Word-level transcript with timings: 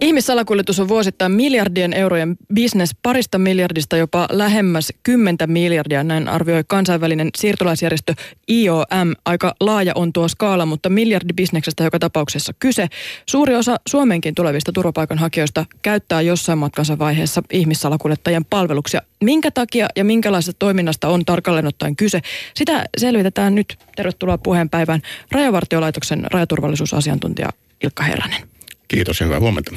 Ihmissalakuljetus 0.00 0.80
on 0.80 0.88
vuosittain 0.88 1.32
miljardien 1.32 1.92
eurojen 1.92 2.36
bisnes, 2.54 2.90
parista 3.02 3.38
miljardista 3.38 3.96
jopa 3.96 4.28
lähemmäs 4.32 4.92
kymmentä 5.02 5.46
miljardia, 5.46 6.04
näin 6.04 6.28
arvioi 6.28 6.64
kansainvälinen 6.66 7.30
siirtolaisjärjestö 7.38 8.14
IOM. 8.50 9.14
Aika 9.24 9.54
laaja 9.60 9.92
on 9.94 10.12
tuo 10.12 10.28
skaala, 10.28 10.66
mutta 10.66 10.88
miljardibisneksestä 10.88 11.84
joka 11.84 11.98
tapauksessa 11.98 12.52
kyse. 12.58 12.88
Suuri 13.28 13.54
osa 13.54 13.76
Suomenkin 13.88 14.34
tulevista 14.34 14.72
turvapaikanhakijoista 14.72 15.66
käyttää 15.82 16.20
jossain 16.20 16.58
matkansa 16.58 16.98
vaiheessa 16.98 17.42
ihmissalakuljettajien 17.52 18.44
palveluksia. 18.44 19.02
Minkä 19.24 19.50
takia 19.50 19.88
ja 19.96 20.04
minkälaisesta 20.04 20.58
toiminnasta 20.58 21.08
on 21.08 21.24
tarkalleen 21.24 21.66
ottaen 21.66 21.96
kyse? 21.96 22.20
Sitä 22.54 22.84
selvitetään 22.98 23.54
nyt. 23.54 23.78
Tervetuloa 23.96 24.38
puheenpäivään 24.38 25.00
Rajavartiolaitoksen 25.32 26.26
rajaturvallisuusasiantuntija 26.30 27.48
Ilkka 27.82 28.02
Herranen. 28.02 28.57
Kiitos 28.88 29.20
ja 29.20 29.26
hyvää 29.26 29.40
huomenta. 29.40 29.74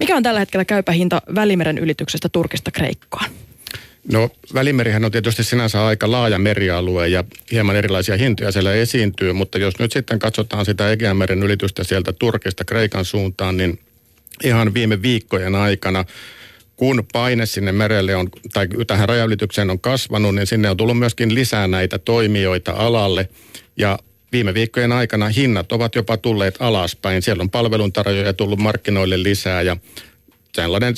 Mikä 0.00 0.16
on 0.16 0.22
tällä 0.22 0.40
hetkellä 0.40 0.64
käypä 0.64 0.92
hinta 0.92 1.22
Välimeren 1.34 1.78
ylityksestä 1.78 2.28
Turkista 2.28 2.70
Kreikkaan? 2.70 3.30
No 4.12 4.30
Välimerihän 4.54 5.04
on 5.04 5.10
tietysti 5.10 5.44
sinänsä 5.44 5.86
aika 5.86 6.10
laaja 6.10 6.38
merialue 6.38 7.08
ja 7.08 7.24
hieman 7.52 7.76
erilaisia 7.76 8.16
hintoja 8.16 8.52
siellä 8.52 8.72
esiintyy, 8.72 9.32
mutta 9.32 9.58
jos 9.58 9.78
nyt 9.78 9.92
sitten 9.92 10.18
katsotaan 10.18 10.64
sitä 10.64 10.92
Egeanmeren 10.92 11.42
ylitystä 11.42 11.84
sieltä 11.84 12.12
Turkista 12.12 12.64
Kreikan 12.64 13.04
suuntaan, 13.04 13.56
niin 13.56 13.78
ihan 14.44 14.74
viime 14.74 15.02
viikkojen 15.02 15.54
aikana 15.54 16.04
kun 16.80 17.04
paine 17.12 17.46
sinne 17.46 17.72
merelle 17.72 18.16
on, 18.16 18.28
tai 18.52 18.68
tähän 18.86 19.08
rajaylitykseen 19.08 19.70
on 19.70 19.80
kasvanut, 19.80 20.34
niin 20.34 20.46
sinne 20.46 20.70
on 20.70 20.76
tullut 20.76 20.98
myöskin 20.98 21.34
lisää 21.34 21.68
näitä 21.68 21.98
toimijoita 21.98 22.72
alalle. 22.72 23.28
Ja 23.76 23.98
viime 24.32 24.54
viikkojen 24.54 24.92
aikana 24.92 25.28
hinnat 25.28 25.72
ovat 25.72 25.94
jopa 25.94 26.16
tulleet 26.16 26.56
alaspäin. 26.58 27.22
Siellä 27.22 27.42
on 27.42 27.50
palveluntarjoajia 27.50 28.32
tullut 28.32 28.58
markkinoille 28.58 29.22
lisää 29.22 29.62
ja 29.62 29.76
sellainen 30.54 30.94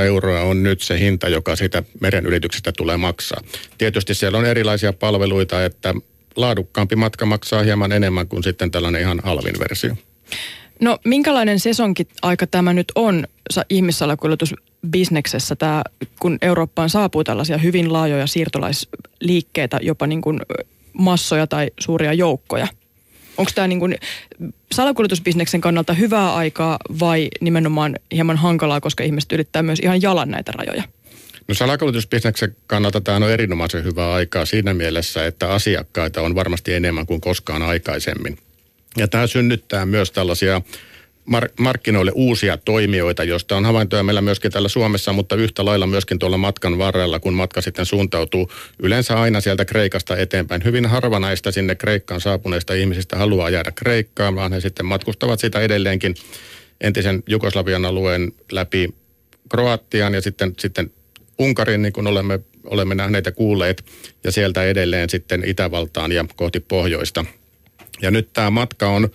700-800 0.00 0.02
euroa 0.04 0.40
on 0.40 0.62
nyt 0.62 0.82
se 0.82 0.98
hinta, 0.98 1.28
joka 1.28 1.56
siitä 1.56 1.82
meren 2.00 2.26
ylityksestä 2.26 2.72
tulee 2.76 2.96
maksaa. 2.96 3.40
Tietysti 3.78 4.14
siellä 4.14 4.38
on 4.38 4.44
erilaisia 4.44 4.92
palveluita, 4.92 5.64
että 5.64 5.94
laadukkaampi 6.36 6.96
matka 6.96 7.26
maksaa 7.26 7.62
hieman 7.62 7.92
enemmän 7.92 8.28
kuin 8.28 8.42
sitten 8.42 8.70
tällainen 8.70 9.00
ihan 9.00 9.20
halvin 9.24 9.58
versio. 9.58 9.96
No 10.80 10.98
minkälainen 11.04 11.60
sesonkin 11.60 12.06
aika 12.22 12.46
tämä 12.46 12.72
nyt 12.72 12.92
on 12.94 13.26
ihmissalakuljetusbisneksessä, 13.70 15.56
tämä, 15.56 15.82
kun 16.20 16.38
Eurooppaan 16.42 16.90
saapuu 16.90 17.24
tällaisia 17.24 17.58
hyvin 17.58 17.92
laajoja 17.92 18.26
siirtolaisliikkeitä, 18.26 19.78
jopa 19.82 20.06
niin 20.06 20.20
kuin 20.20 20.40
massoja 20.98 21.46
tai 21.46 21.70
suuria 21.80 22.12
joukkoja. 22.12 22.68
Onko 23.36 23.50
tämä 23.54 23.66
niin 23.66 23.96
salakuljetusbisneksen 24.72 25.60
kannalta 25.60 25.92
hyvää 25.92 26.34
aikaa 26.34 26.78
vai 27.00 27.28
nimenomaan 27.40 27.96
hieman 28.12 28.36
hankalaa, 28.36 28.80
koska 28.80 29.04
ihmiset 29.04 29.32
ylittää 29.32 29.62
myös 29.62 29.78
ihan 29.78 30.02
jalan 30.02 30.30
näitä 30.30 30.52
rajoja? 30.52 30.82
No 31.48 31.54
salakuljetusbisneksen 31.54 32.56
kannalta 32.66 33.00
tämä 33.00 33.16
on 33.16 33.30
erinomaisen 33.30 33.84
hyvää 33.84 34.12
aikaa 34.12 34.44
siinä 34.44 34.74
mielessä, 34.74 35.26
että 35.26 35.52
asiakkaita 35.52 36.22
on 36.22 36.34
varmasti 36.34 36.72
enemmän 36.72 37.06
kuin 37.06 37.20
koskaan 37.20 37.62
aikaisemmin. 37.62 38.38
Ja 38.96 39.08
tämä 39.08 39.26
synnyttää 39.26 39.86
myös 39.86 40.10
tällaisia 40.12 40.62
markkinoille 41.58 42.12
uusia 42.14 42.56
toimijoita, 42.56 43.24
joista 43.24 43.56
on 43.56 43.64
havaintoja 43.64 44.02
meillä 44.02 44.20
myöskin 44.20 44.52
täällä 44.52 44.68
Suomessa, 44.68 45.12
mutta 45.12 45.36
yhtä 45.36 45.64
lailla 45.64 45.86
myöskin 45.86 46.18
tuolla 46.18 46.38
matkan 46.38 46.78
varrella, 46.78 47.20
kun 47.20 47.34
matka 47.34 47.60
sitten 47.60 47.86
suuntautuu 47.86 48.50
yleensä 48.78 49.20
aina 49.20 49.40
sieltä 49.40 49.64
Kreikasta 49.64 50.16
eteenpäin. 50.16 50.64
Hyvin 50.64 50.86
harva 50.86 51.18
näistä 51.18 51.50
sinne 51.50 51.74
Kreikkaan 51.74 52.20
saapuneista 52.20 52.74
ihmisistä 52.74 53.16
haluaa 53.16 53.50
jäädä 53.50 53.72
Kreikkaan, 53.74 54.34
vaan 54.34 54.52
he 54.52 54.60
sitten 54.60 54.86
matkustavat 54.86 55.40
sitä 55.40 55.60
edelleenkin 55.60 56.14
entisen 56.80 57.22
Jugoslavian 57.28 57.84
alueen 57.84 58.32
läpi 58.52 58.94
Kroatian 59.48 60.14
ja 60.14 60.20
sitten, 60.20 60.54
sitten 60.58 60.90
Unkarin, 61.38 61.82
niin 61.82 61.92
kuin 61.92 62.06
olemme, 62.06 62.40
olemme 62.64 62.94
nähneet 62.94 63.26
ja 63.26 63.32
kuulleet, 63.32 63.84
ja 64.24 64.32
sieltä 64.32 64.64
edelleen 64.64 65.10
sitten 65.10 65.42
Itävaltaan 65.46 66.12
ja 66.12 66.24
kohti 66.36 66.60
pohjoista. 66.60 67.24
Ja 68.02 68.10
nyt 68.10 68.32
tämä 68.32 68.50
matka 68.50 68.88
on 68.88 69.08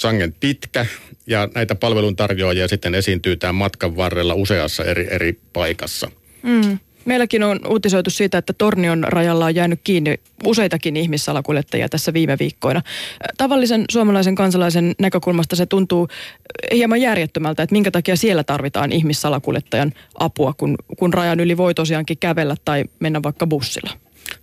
sangen 0.00 0.34
pitkä 0.40 0.86
ja 1.26 1.48
näitä 1.54 1.74
palveluntarjoajia 1.74 2.68
sitten 2.68 2.94
esiintyy 2.94 3.36
tämän 3.36 3.54
matkan 3.54 3.96
varrella 3.96 4.34
useassa 4.34 4.84
eri, 4.84 5.08
eri 5.10 5.40
paikassa. 5.52 6.10
Mm. 6.42 6.78
Meilläkin 7.04 7.42
on 7.42 7.60
uutisoitu 7.68 8.10
siitä, 8.10 8.38
että 8.38 8.52
Tornion 8.52 9.04
rajalla 9.04 9.44
on 9.44 9.54
jäänyt 9.54 9.80
kiinni 9.84 10.20
useitakin 10.44 10.96
ihmissalakuljettajia 10.96 11.88
tässä 11.88 12.12
viime 12.12 12.36
viikkoina. 12.38 12.82
Tavallisen 13.36 13.84
suomalaisen 13.90 14.34
kansalaisen 14.34 14.94
näkökulmasta 14.98 15.56
se 15.56 15.66
tuntuu 15.66 16.08
hieman 16.72 17.00
järjettömältä, 17.00 17.62
että 17.62 17.72
minkä 17.72 17.90
takia 17.90 18.16
siellä 18.16 18.44
tarvitaan 18.44 18.92
ihmissalakuljettajan 18.92 19.92
apua, 20.14 20.52
kun, 20.52 20.76
kun 20.98 21.14
rajan 21.14 21.40
yli 21.40 21.56
voi 21.56 21.74
tosiaankin 21.74 22.18
kävellä 22.18 22.56
tai 22.64 22.84
mennä 23.00 23.22
vaikka 23.22 23.46
bussilla. 23.46 23.90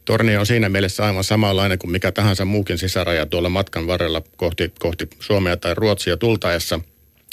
Torni 0.06 0.38
on 0.38 0.46
siinä 0.46 0.70
mielessä 0.70 1.06
aivan 1.06 1.24
samanlainen 1.24 1.80
kuin 1.80 1.92
mikä 1.92 2.12
tahansa 2.12 2.46
muukin 2.46 2.78
sisäraja 2.78 3.26
tuolla 3.26 3.50
matkan 3.50 3.88
varrella 3.88 4.22
kohti, 4.38 4.74
kohti 4.80 5.10
Suomea 5.20 5.58
tai 5.58 5.74
Ruotsia 5.74 6.18
tultaessa. 6.18 6.80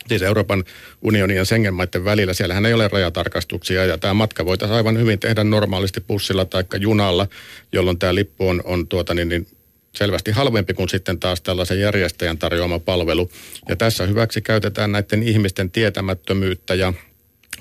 Siis 0.08 0.22
Euroopan 0.22 0.64
unionin 1.02 1.36
ja 1.36 1.44
Schengen-maiden 1.44 2.04
välillä, 2.04 2.32
siellähän 2.32 2.66
ei 2.66 2.74
ole 2.74 2.88
rajatarkastuksia 2.88 3.84
ja 3.84 3.98
tämä 3.98 4.14
matka 4.14 4.44
voitaisiin 4.44 4.76
aivan 4.76 4.98
hyvin 4.98 5.18
tehdä 5.18 5.44
normaalisti 5.44 6.00
bussilla 6.00 6.44
tai 6.44 6.64
junalla, 6.78 7.28
jolloin 7.72 7.98
tämä 7.98 8.14
lippu 8.14 8.48
on, 8.48 8.62
on 8.64 8.88
tuota 8.88 9.14
niin, 9.14 9.28
niin 9.28 9.46
selvästi 9.94 10.30
halvempi 10.30 10.74
kuin 10.74 10.88
sitten 10.88 11.20
taas 11.20 11.40
tällaisen 11.40 11.80
järjestäjän 11.80 12.38
tarjoama 12.38 12.78
palvelu. 12.78 13.30
Ja 13.68 13.76
tässä 13.76 14.06
hyväksi 14.06 14.42
käytetään 14.42 14.92
näiden 14.92 15.22
ihmisten 15.22 15.70
tietämättömyyttä 15.70 16.74
ja 16.74 16.92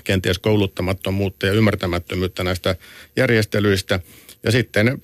kenties 0.03 0.39
kouluttamattomuutta 0.39 1.45
ja 1.45 1.53
ymmärtämättömyyttä 1.53 2.44
näistä 2.44 2.75
järjestelyistä– 3.15 4.00
ja 4.43 4.51
sitten 4.51 5.01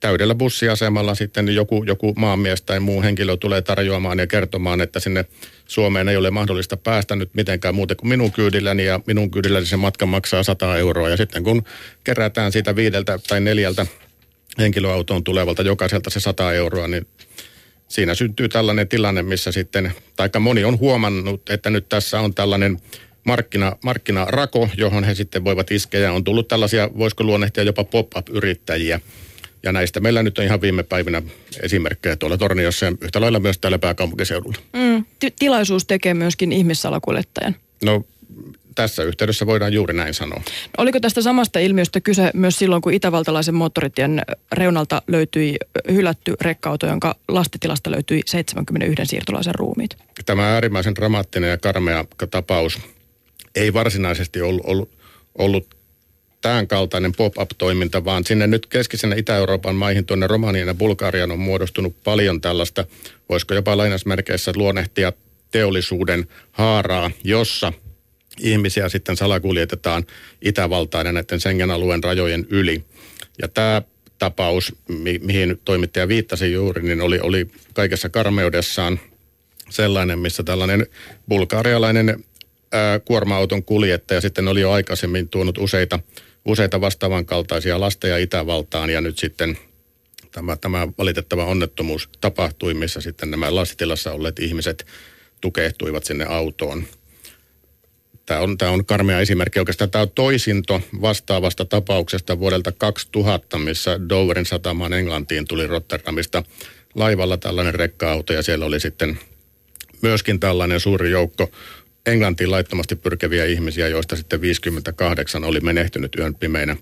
täydellä 0.00 0.34
bussiasemalla 0.34 1.14
sitten 1.14 1.54
joku, 1.54 1.84
joku 1.86 2.14
maanmies 2.16 2.62
tai 2.62 2.80
muu 2.80 3.02
henkilö 3.02 3.36
tulee 3.36 3.62
tarjoamaan 3.62 4.18
ja 4.18 4.26
kertomaan, 4.26 4.80
että 4.80 5.00
sinne 5.00 5.24
Suomeen 5.66 6.08
ei 6.08 6.16
ole 6.16 6.30
mahdollista 6.30 6.76
päästä 6.76 7.16
nyt 7.16 7.34
mitenkään 7.34 7.74
muuten 7.74 7.96
kuin 7.96 8.08
minun 8.08 8.32
kyydilläni 8.32 8.84
ja 8.84 9.00
minun 9.06 9.30
kyydilläni 9.30 9.66
se 9.66 9.76
matka 9.76 10.06
maksaa 10.06 10.42
100 10.42 10.76
euroa. 10.76 11.08
Ja 11.08 11.16
sitten 11.16 11.44
kun 11.44 11.62
kerätään 12.04 12.52
siitä 12.52 12.76
viideltä 12.76 13.18
tai 13.28 13.40
neljältä 13.40 13.86
henkilöautoon 14.58 15.24
tulevalta 15.24 15.62
jokaiselta 15.62 16.10
se 16.10 16.20
100 16.20 16.52
euroa, 16.52 16.88
niin 16.88 17.06
siinä 17.88 18.14
syntyy 18.14 18.48
tällainen 18.48 18.88
tilanne, 18.88 19.22
missä 19.22 19.52
sitten, 19.52 19.92
taikka 20.16 20.40
moni 20.40 20.64
on 20.64 20.78
huomannut, 20.78 21.50
että 21.50 21.70
nyt 21.70 21.88
tässä 21.88 22.20
on 22.20 22.34
tällainen 22.34 22.78
markkina, 23.26 23.76
markkinarako, 23.84 24.68
johon 24.76 25.04
he 25.04 25.14
sitten 25.14 25.44
voivat 25.44 25.70
iskeä. 25.70 26.12
On 26.12 26.24
tullut 26.24 26.48
tällaisia, 26.48 26.90
voisiko 26.98 27.24
luonnehtia 27.24 27.64
jopa 27.64 27.84
pop-up-yrittäjiä. 27.84 29.00
Ja 29.62 29.72
näistä 29.72 30.00
meillä 30.00 30.22
nyt 30.22 30.38
on 30.38 30.44
ihan 30.44 30.60
viime 30.60 30.82
päivinä 30.82 31.22
esimerkkejä 31.62 32.16
tuolla 32.16 32.38
Torniossa 32.38 32.86
ja 32.86 32.92
yhtä 33.00 33.20
lailla 33.20 33.40
myös 33.40 33.58
täällä 33.58 33.78
pääkaupunkiseudulla. 33.78 34.58
Mm, 34.72 35.04
tilaisuus 35.38 35.84
tekee 35.84 36.14
myöskin 36.14 36.52
ihmissalakuljettajan. 36.52 37.56
No 37.84 38.04
tässä 38.74 39.02
yhteydessä 39.02 39.46
voidaan 39.46 39.72
juuri 39.72 39.94
näin 39.94 40.14
sanoa. 40.14 40.42
Oliko 40.78 41.00
tästä 41.00 41.22
samasta 41.22 41.58
ilmiöstä 41.58 42.00
kyse 42.00 42.30
myös 42.34 42.58
silloin, 42.58 42.82
kun 42.82 42.94
itävaltalaisen 42.94 43.54
moottoritien 43.54 44.22
reunalta 44.52 45.02
löytyi 45.06 45.56
hylätty 45.92 46.34
rekka-auto, 46.40 46.86
jonka 46.86 47.14
lastitilasta 47.28 47.90
löytyi 47.90 48.22
71 48.26 49.06
siirtolaisen 49.06 49.54
ruumiit? 49.54 49.96
Tämä 50.26 50.52
äärimmäisen 50.52 50.94
dramaattinen 50.94 51.50
ja 51.50 51.58
karmea 51.58 52.04
tapaus 52.30 52.78
ei 53.56 53.72
varsinaisesti 53.72 54.42
ollut, 54.42 54.66
ollut, 54.66 54.90
ollut 55.38 55.76
tämän 56.40 56.68
kaltainen 56.68 57.12
pop-up-toiminta, 57.16 58.04
vaan 58.04 58.24
sinne 58.24 58.46
nyt 58.46 58.66
keskisen 58.66 59.18
Itä-Euroopan 59.18 59.74
maihin, 59.74 60.06
tuonne 60.06 60.26
Romanian 60.26 60.68
ja 60.68 60.74
Bulgarian 60.74 61.32
on 61.32 61.38
muodostunut 61.38 61.96
paljon 62.04 62.40
tällaista, 62.40 62.84
voisiko 63.28 63.54
jopa 63.54 63.76
lainasmerkeissä 63.76 64.52
luonnehtia 64.56 65.12
teollisuuden 65.50 66.26
haaraa, 66.52 67.10
jossa 67.24 67.72
ihmisiä 68.40 68.88
sitten 68.88 69.16
salakuljetetaan 69.16 70.06
Itävaltaan 70.42 71.06
ja 71.06 71.12
näiden 71.12 71.40
Schengen-alueen 71.40 72.04
rajojen 72.04 72.46
yli. 72.50 72.84
Ja 73.42 73.48
tämä 73.48 73.82
tapaus, 74.18 74.74
mi- 74.88 75.18
mihin 75.18 75.60
toimittaja 75.64 76.08
viittasi 76.08 76.52
juuri, 76.52 76.82
niin 76.82 77.00
oli, 77.00 77.20
oli 77.20 77.46
kaikessa 77.74 78.08
karmeudessaan 78.08 79.00
sellainen, 79.70 80.18
missä 80.18 80.42
tällainen 80.42 80.86
bulgarialainen 81.28 82.24
kuorma-auton 83.04 83.64
kuljettaja 83.64 84.20
sitten 84.20 84.48
oli 84.48 84.60
jo 84.60 84.70
aikaisemmin 84.70 85.28
tuonut 85.28 85.58
useita, 85.58 86.00
useita 86.44 86.80
vastaavan 86.80 87.26
kaltaisia 87.26 87.80
lasteja 87.80 88.18
Itävaltaan 88.18 88.90
ja 88.90 89.00
nyt 89.00 89.18
sitten 89.18 89.58
tämä, 90.32 90.56
tämä 90.56 90.88
valitettava 90.98 91.44
onnettomuus 91.44 92.08
tapahtui, 92.20 92.74
missä 92.74 93.00
sitten 93.00 93.30
nämä 93.30 93.54
lastitilassa 93.54 94.12
olleet 94.12 94.38
ihmiset 94.38 94.86
tukehtuivat 95.40 96.04
sinne 96.04 96.24
autoon. 96.24 96.84
Tämä 98.26 98.40
on, 98.40 98.58
tämä 98.58 98.70
on 98.70 98.84
karmea 98.84 99.20
esimerkki. 99.20 99.58
Oikeastaan 99.58 99.90
tämä 99.90 100.02
on 100.02 100.10
toisinto 100.10 100.80
vastaavasta 101.00 101.64
tapauksesta 101.64 102.38
vuodelta 102.38 102.72
2000, 102.72 103.58
missä 103.58 104.00
Doverin 104.08 104.46
satamaan 104.46 104.92
Englantiin 104.92 105.48
tuli 105.48 105.66
Rotterdamista 105.66 106.42
laivalla 106.94 107.36
tällainen 107.36 107.74
rekka-auto 107.74 108.32
ja 108.32 108.42
siellä 108.42 108.66
oli 108.66 108.80
sitten 108.80 109.18
myöskin 110.02 110.40
tällainen 110.40 110.80
suuri 110.80 111.10
joukko 111.10 111.50
Englantiin 112.06 112.50
laittomasti 112.50 112.96
pyrkeviä 112.96 113.44
ihmisiä, 113.44 113.88
joista 113.88 114.16
sitten 114.16 114.40
58 114.40 115.44
oli 115.44 115.60
menehtynyt 115.60 116.14
yön 116.18 116.34
pimeinä 116.34 116.76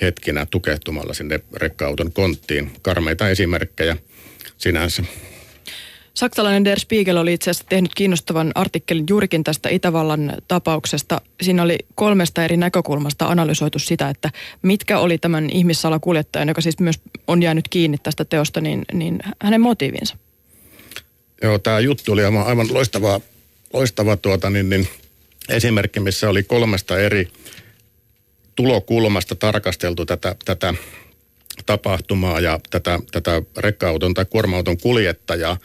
hetkinä 0.00 0.46
tukehtumalla 0.46 1.14
sinne 1.14 1.40
rekka-auton 1.56 2.12
konttiin. 2.12 2.70
Karmeita 2.82 3.28
esimerkkejä 3.28 3.96
sinänsä. 4.58 5.02
Saksalainen 6.14 6.64
Der 6.64 6.80
Spiegel 6.80 7.16
oli 7.16 7.32
itse 7.32 7.50
asiassa 7.50 7.68
tehnyt 7.68 7.94
kiinnostavan 7.94 8.52
artikkelin 8.54 9.04
juurikin 9.10 9.44
tästä 9.44 9.68
Itävallan 9.68 10.32
tapauksesta. 10.48 11.20
Siinä 11.42 11.62
oli 11.62 11.78
kolmesta 11.94 12.44
eri 12.44 12.56
näkökulmasta 12.56 13.26
analysoitu 13.26 13.78
sitä, 13.78 14.08
että 14.08 14.30
mitkä 14.62 14.98
oli 14.98 15.18
tämän 15.18 15.50
ihmissalakuljettajan, 15.50 16.48
joka 16.48 16.60
siis 16.60 16.78
myös 16.78 17.00
on 17.26 17.42
jäänyt 17.42 17.68
kiinni 17.68 17.98
tästä 18.02 18.24
teosta, 18.24 18.60
niin, 18.60 18.84
niin 18.92 19.18
hänen 19.42 19.60
motiivinsa. 19.60 20.16
Joo, 21.42 21.58
tämä 21.58 21.80
juttu 21.80 22.12
oli 22.12 22.24
aivan, 22.24 22.46
aivan 22.46 22.74
loistava, 22.74 23.20
loistava 23.76 24.16
tuota, 24.16 24.50
niin, 24.50 24.70
niin, 24.70 24.88
esimerkki, 25.48 26.00
missä 26.00 26.30
oli 26.30 26.42
kolmesta 26.42 26.98
eri 26.98 27.28
tulokulmasta 28.54 29.34
tarkasteltu 29.34 30.06
tätä, 30.06 30.34
tätä 30.44 30.74
tapahtumaa 31.66 32.40
ja 32.40 32.60
tätä, 32.70 33.00
tätä 33.12 33.42
rekka-auton 33.56 34.14
tai 34.14 34.24
kuorma-auton 34.30 34.78
kuljettajaa. 34.78 35.58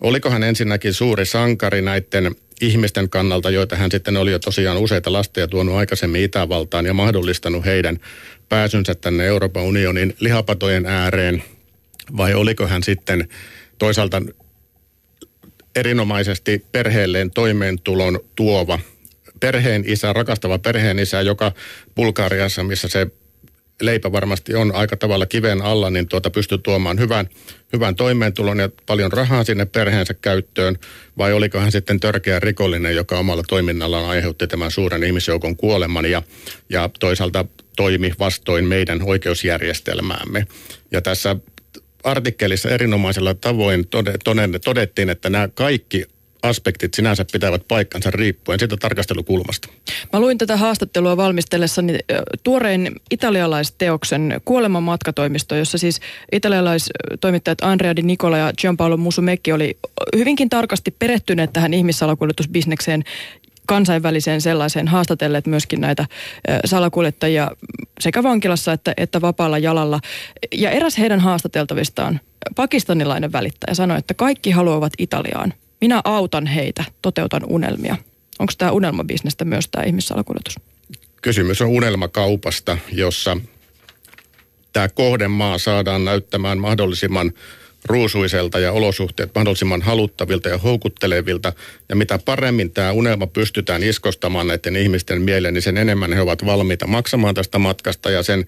Oliko 0.00 0.30
hän 0.30 0.42
ensinnäkin 0.42 0.94
suuri 0.94 1.26
sankari 1.26 1.82
näiden 1.82 2.36
ihmisten 2.60 3.08
kannalta, 3.08 3.50
joita 3.50 3.76
hän 3.76 3.90
sitten 3.90 4.16
oli 4.16 4.32
jo 4.32 4.38
tosiaan 4.38 4.78
useita 4.78 5.12
lasteja 5.12 5.48
tuonut 5.48 5.74
aikaisemmin 5.74 6.22
Itävaltaan 6.22 6.86
ja 6.86 6.94
mahdollistanut 6.94 7.64
heidän 7.64 7.98
pääsynsä 8.48 8.94
tänne 8.94 9.26
Euroopan 9.26 9.62
unionin 9.62 10.16
lihapatojen 10.20 10.86
ääreen, 10.86 11.42
vai 12.16 12.34
oliko 12.34 12.66
hän 12.66 12.82
sitten 12.82 13.28
toisaalta 13.78 14.22
erinomaisesti 15.78 16.64
perheelleen 16.72 17.30
toimeentulon 17.30 18.20
tuova 18.36 18.78
perheen 19.40 19.84
isä, 19.86 20.12
rakastava 20.12 20.58
perheen 20.58 20.98
isä, 20.98 21.20
joka 21.20 21.52
Bulgariassa, 21.96 22.64
missä 22.64 22.88
se 22.88 23.06
leipä 23.82 24.12
varmasti 24.12 24.54
on 24.54 24.74
aika 24.74 24.96
tavalla 24.96 25.26
kiven 25.26 25.62
alla, 25.62 25.90
niin 25.90 26.08
tuota 26.08 26.30
pystyy 26.30 26.58
tuomaan 26.58 26.98
hyvän, 26.98 27.28
hyvän 27.72 27.94
toimeentulon 27.94 28.58
ja 28.58 28.68
paljon 28.86 29.12
rahaa 29.12 29.44
sinne 29.44 29.64
perheensä 29.64 30.14
käyttöön, 30.14 30.78
vai 31.18 31.32
oliko 31.32 31.58
hän 31.58 31.72
sitten 31.72 32.00
törkeä 32.00 32.40
rikollinen, 32.40 32.96
joka 32.96 33.18
omalla 33.18 33.42
toiminnallaan 33.48 34.04
aiheutti 34.04 34.46
tämän 34.46 34.70
suuren 34.70 35.04
ihmisjoukon 35.04 35.56
kuoleman 35.56 36.10
ja, 36.10 36.22
ja 36.68 36.90
toisaalta 37.00 37.44
toimi 37.76 38.12
vastoin 38.18 38.64
meidän 38.64 39.02
oikeusjärjestelmäämme. 39.02 40.46
Ja 40.90 41.02
tässä 41.02 41.36
artikkelissa 42.04 42.68
erinomaisella 42.68 43.34
tavoin 43.34 43.84
todettiin, 44.64 45.10
että 45.10 45.30
nämä 45.30 45.48
kaikki 45.54 46.04
aspektit 46.42 46.94
sinänsä 46.94 47.24
pitävät 47.32 47.62
paikkansa 47.68 48.10
riippuen 48.10 48.58
siitä 48.58 48.76
tarkastelukulmasta. 48.76 49.68
Mä 50.12 50.20
luin 50.20 50.38
tätä 50.38 50.56
haastattelua 50.56 51.16
valmistellessani 51.16 51.98
tuoreen 52.42 52.92
italialaisteoksen 53.10 54.40
Kuoleman 54.44 54.82
matkatoimisto, 54.82 55.54
jossa 55.56 55.78
siis 55.78 56.00
italialaistoimittajat 56.32 57.58
Andrea 57.62 57.96
Di 57.96 58.02
Nicola 58.02 58.38
ja 58.38 58.52
Gianpaolo 58.58 58.96
Musumecchi 58.96 59.52
oli 59.52 59.78
hyvinkin 60.16 60.48
tarkasti 60.48 60.90
perehtyneet 60.98 61.52
tähän 61.52 61.74
ihmissalakuljetusbisnekseen 61.74 63.04
kansainväliseen 63.68 64.40
sellaiseen 64.40 64.88
haastatelleet 64.88 65.46
myöskin 65.46 65.80
näitä 65.80 66.06
salakuljettajia 66.64 67.50
sekä 68.00 68.22
vankilassa 68.22 68.72
että, 68.72 68.94
että 68.96 69.20
vapaalla 69.20 69.58
jalalla. 69.58 70.00
Ja 70.52 70.70
eräs 70.70 70.98
heidän 70.98 71.20
haastateltavistaan, 71.20 72.20
pakistanilainen 72.56 73.32
välittäjä, 73.32 73.74
sanoi, 73.74 73.98
että 73.98 74.14
kaikki 74.14 74.50
haluavat 74.50 74.92
Italiaan– 74.98 75.54
minä 75.80 76.00
autan 76.04 76.46
heitä, 76.46 76.84
toteutan 77.02 77.42
unelmia. 77.46 77.96
Onko 78.38 78.52
tämä 78.58 78.70
unelmabisnestä 78.70 79.44
myös 79.44 79.68
tämä 79.68 79.84
ihmissalakuljetus? 79.84 80.54
Kysymys 81.22 81.62
on 81.62 81.68
unelmakaupasta, 81.68 82.78
jossa 82.92 83.36
tämä 84.72 84.88
kohdemaa 84.88 85.58
saadaan 85.58 86.04
näyttämään 86.04 86.58
mahdollisimman 86.58 87.32
ruusuiselta 87.88 88.58
ja 88.58 88.72
olosuhteet 88.72 89.30
mahdollisimman 89.34 89.82
haluttavilta 89.82 90.48
ja 90.48 90.58
houkuttelevilta. 90.58 91.52
Ja 91.88 91.96
mitä 91.96 92.18
paremmin 92.24 92.70
tämä 92.70 92.92
unelma 92.92 93.26
pystytään 93.26 93.82
iskostamaan 93.82 94.46
näiden 94.46 94.76
ihmisten 94.76 95.22
mieleen, 95.22 95.54
niin 95.54 95.62
sen 95.62 95.76
enemmän 95.76 96.12
he 96.12 96.20
ovat 96.20 96.46
valmiita 96.46 96.86
maksamaan 96.86 97.34
tästä 97.34 97.58
matkasta 97.58 98.10
ja 98.10 98.22
sen 98.22 98.46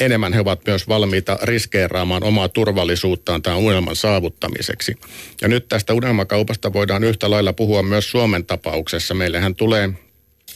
enemmän 0.00 0.32
he 0.32 0.40
ovat 0.40 0.66
myös 0.66 0.88
valmiita 0.88 1.38
riskeeraamaan 1.42 2.24
omaa 2.24 2.48
turvallisuuttaan 2.48 3.42
tämän 3.42 3.58
unelman 3.58 3.96
saavuttamiseksi. 3.96 4.94
Ja 5.42 5.48
nyt 5.48 5.68
tästä 5.68 5.94
unelmakaupasta 5.94 6.72
voidaan 6.72 7.04
yhtä 7.04 7.30
lailla 7.30 7.52
puhua 7.52 7.82
myös 7.82 8.10
Suomen 8.10 8.46
tapauksessa. 8.46 9.14
Meillähän 9.14 9.54
tulee 9.54 9.90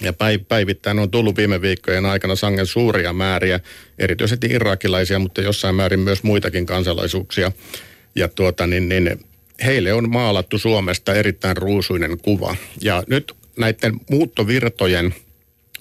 ja 0.00 0.12
päivittäin 0.48 0.98
on 0.98 1.10
tullut 1.10 1.36
viime 1.36 1.60
viikkojen 1.60 2.06
aikana 2.06 2.36
sangen 2.36 2.66
suuria 2.66 3.12
määriä, 3.12 3.60
erityisesti 3.98 4.46
irakilaisia, 4.46 5.18
mutta 5.18 5.40
jossain 5.40 5.74
määrin 5.74 6.00
myös 6.00 6.22
muitakin 6.22 6.66
kansalaisuuksia. 6.66 7.52
Ja 8.14 8.28
tuota, 8.28 8.66
niin, 8.66 8.88
niin, 8.88 9.20
heille 9.64 9.92
on 9.92 10.10
maalattu 10.10 10.58
Suomesta 10.58 11.14
erittäin 11.14 11.56
ruusuinen 11.56 12.18
kuva. 12.18 12.56
Ja 12.80 13.02
nyt 13.06 13.32
näiden 13.56 14.00
muuttovirtojen– 14.10 15.14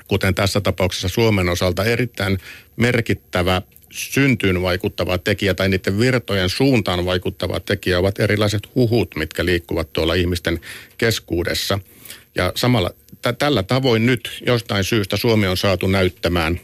kuten 0.07 0.35
tässä 0.35 0.61
tapauksessa 0.61 1.07
Suomen 1.07 1.49
osalta 1.49 1.85
erittäin 1.85 2.37
merkittävä 2.75 3.61
syntyyn 3.91 4.61
vaikuttava 4.61 5.17
tekijä 5.17 5.53
tai 5.53 5.69
niiden 5.69 5.99
virtojen 5.99 6.49
suuntaan 6.49 7.05
vaikuttava 7.05 7.59
tekijä 7.59 7.99
ovat 7.99 8.19
erilaiset 8.19 8.75
huhut, 8.75 9.15
mitkä 9.15 9.45
liikkuvat 9.45 9.93
tuolla 9.93 10.13
ihmisten 10.13 10.59
keskuudessa. 10.97 11.79
Ja 12.35 12.51
samalla 12.55 12.91
tällä 13.33 13.63
tavoin 13.63 14.05
nyt 14.05 14.43
jostain 14.45 14.83
syystä 14.83 15.17
Suomi 15.17 15.47
on 15.47 15.57
saatu 15.57 15.87
näyttämään 15.87 16.59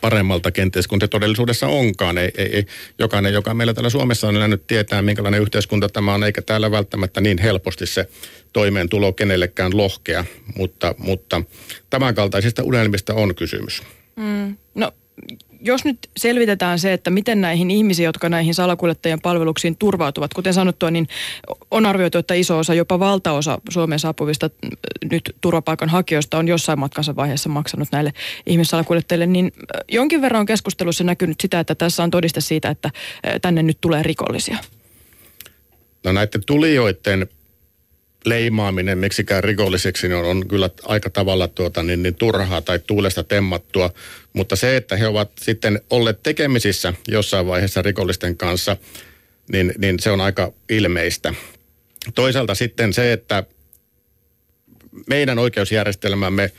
paremmalta 0.00 0.50
kenties 0.50 0.86
kuin 0.86 1.00
se 1.00 1.08
todellisuudessa 1.08 1.66
onkaan. 1.66 2.18
Ei, 2.18 2.30
ei, 2.36 2.56
ei. 2.56 2.66
Jokainen, 2.98 3.32
joka 3.32 3.54
meillä 3.54 3.74
täällä 3.74 3.90
Suomessa 3.90 4.28
on 4.28 4.36
elänyt, 4.36 4.66
tietää, 4.66 5.02
minkälainen 5.02 5.42
yhteiskunta 5.42 5.88
tämä 5.88 6.14
on, 6.14 6.24
eikä 6.24 6.42
täällä 6.42 6.70
välttämättä 6.70 7.20
niin 7.20 7.38
helposti 7.38 7.86
se 7.86 8.08
toimeentulo 8.52 9.12
kenellekään 9.12 9.76
lohkea, 9.76 10.24
mutta, 10.56 10.94
mutta 10.98 11.42
tämän 11.90 12.14
kaltaisista 12.14 12.62
unelmista 12.62 13.14
on 13.14 13.34
kysymys. 13.34 13.82
Mm. 14.16 14.56
No 14.74 14.92
jos 15.64 15.84
nyt 15.84 15.98
selvitetään 16.16 16.78
se, 16.78 16.92
että 16.92 17.10
miten 17.10 17.40
näihin 17.40 17.70
ihmisiin, 17.70 18.04
jotka 18.04 18.28
näihin 18.28 18.54
salakuljettajien 18.54 19.20
palveluksiin 19.20 19.76
turvautuvat, 19.76 20.34
kuten 20.34 20.54
sanottua, 20.54 20.90
niin 20.90 21.08
on 21.70 21.86
arvioitu, 21.86 22.18
että 22.18 22.34
iso 22.34 22.58
osa, 22.58 22.74
jopa 22.74 22.98
valtaosa 22.98 23.58
Suomeen 23.70 23.98
saapuvista 23.98 24.50
nyt 25.10 25.36
turvapaikanhakijoista 25.40 26.38
on 26.38 26.48
jossain 26.48 26.78
matkansa 26.78 27.16
vaiheessa 27.16 27.48
maksanut 27.48 27.88
näille 27.92 28.12
ihmissalakuljettajille, 28.46 29.26
niin 29.26 29.52
jonkin 29.88 30.22
verran 30.22 30.40
on 30.40 30.46
keskustelussa 30.46 31.04
näkynyt 31.04 31.40
sitä, 31.40 31.60
että 31.60 31.74
tässä 31.74 32.02
on 32.02 32.10
todiste 32.10 32.40
siitä, 32.40 32.68
että 32.68 32.90
tänne 33.42 33.62
nyt 33.62 33.78
tulee 33.80 34.02
rikollisia. 34.02 34.58
No 36.04 36.12
näiden 36.12 36.42
tulijoiden 36.46 37.28
leimaaminen 38.24 38.98
miksikään 38.98 39.44
rikolliseksi 39.44 40.08
niin 40.08 40.16
on, 40.16 40.24
on 40.24 40.48
kyllä 40.48 40.70
aika 40.84 41.10
tavalla 41.10 41.48
tuota, 41.48 41.82
niin, 41.82 42.02
niin 42.02 42.14
turhaa 42.14 42.60
tai 42.60 42.78
tuulesta 42.78 43.24
temmattua. 43.24 43.90
Mutta 44.32 44.56
se, 44.56 44.76
että 44.76 44.96
he 44.96 45.06
ovat 45.06 45.30
sitten 45.40 45.80
olleet 45.90 46.22
tekemisissä 46.22 46.92
jossain 47.08 47.46
vaiheessa 47.46 47.82
rikollisten 47.82 48.36
kanssa, 48.36 48.76
niin, 49.52 49.74
niin 49.78 50.00
se 50.00 50.10
on 50.10 50.20
aika 50.20 50.52
ilmeistä. 50.68 51.34
Toisaalta 52.14 52.54
sitten 52.54 52.92
se, 52.92 53.12
että 53.12 53.44
meidän 55.06 55.38
oikeusjärjestelmämme 55.38 56.52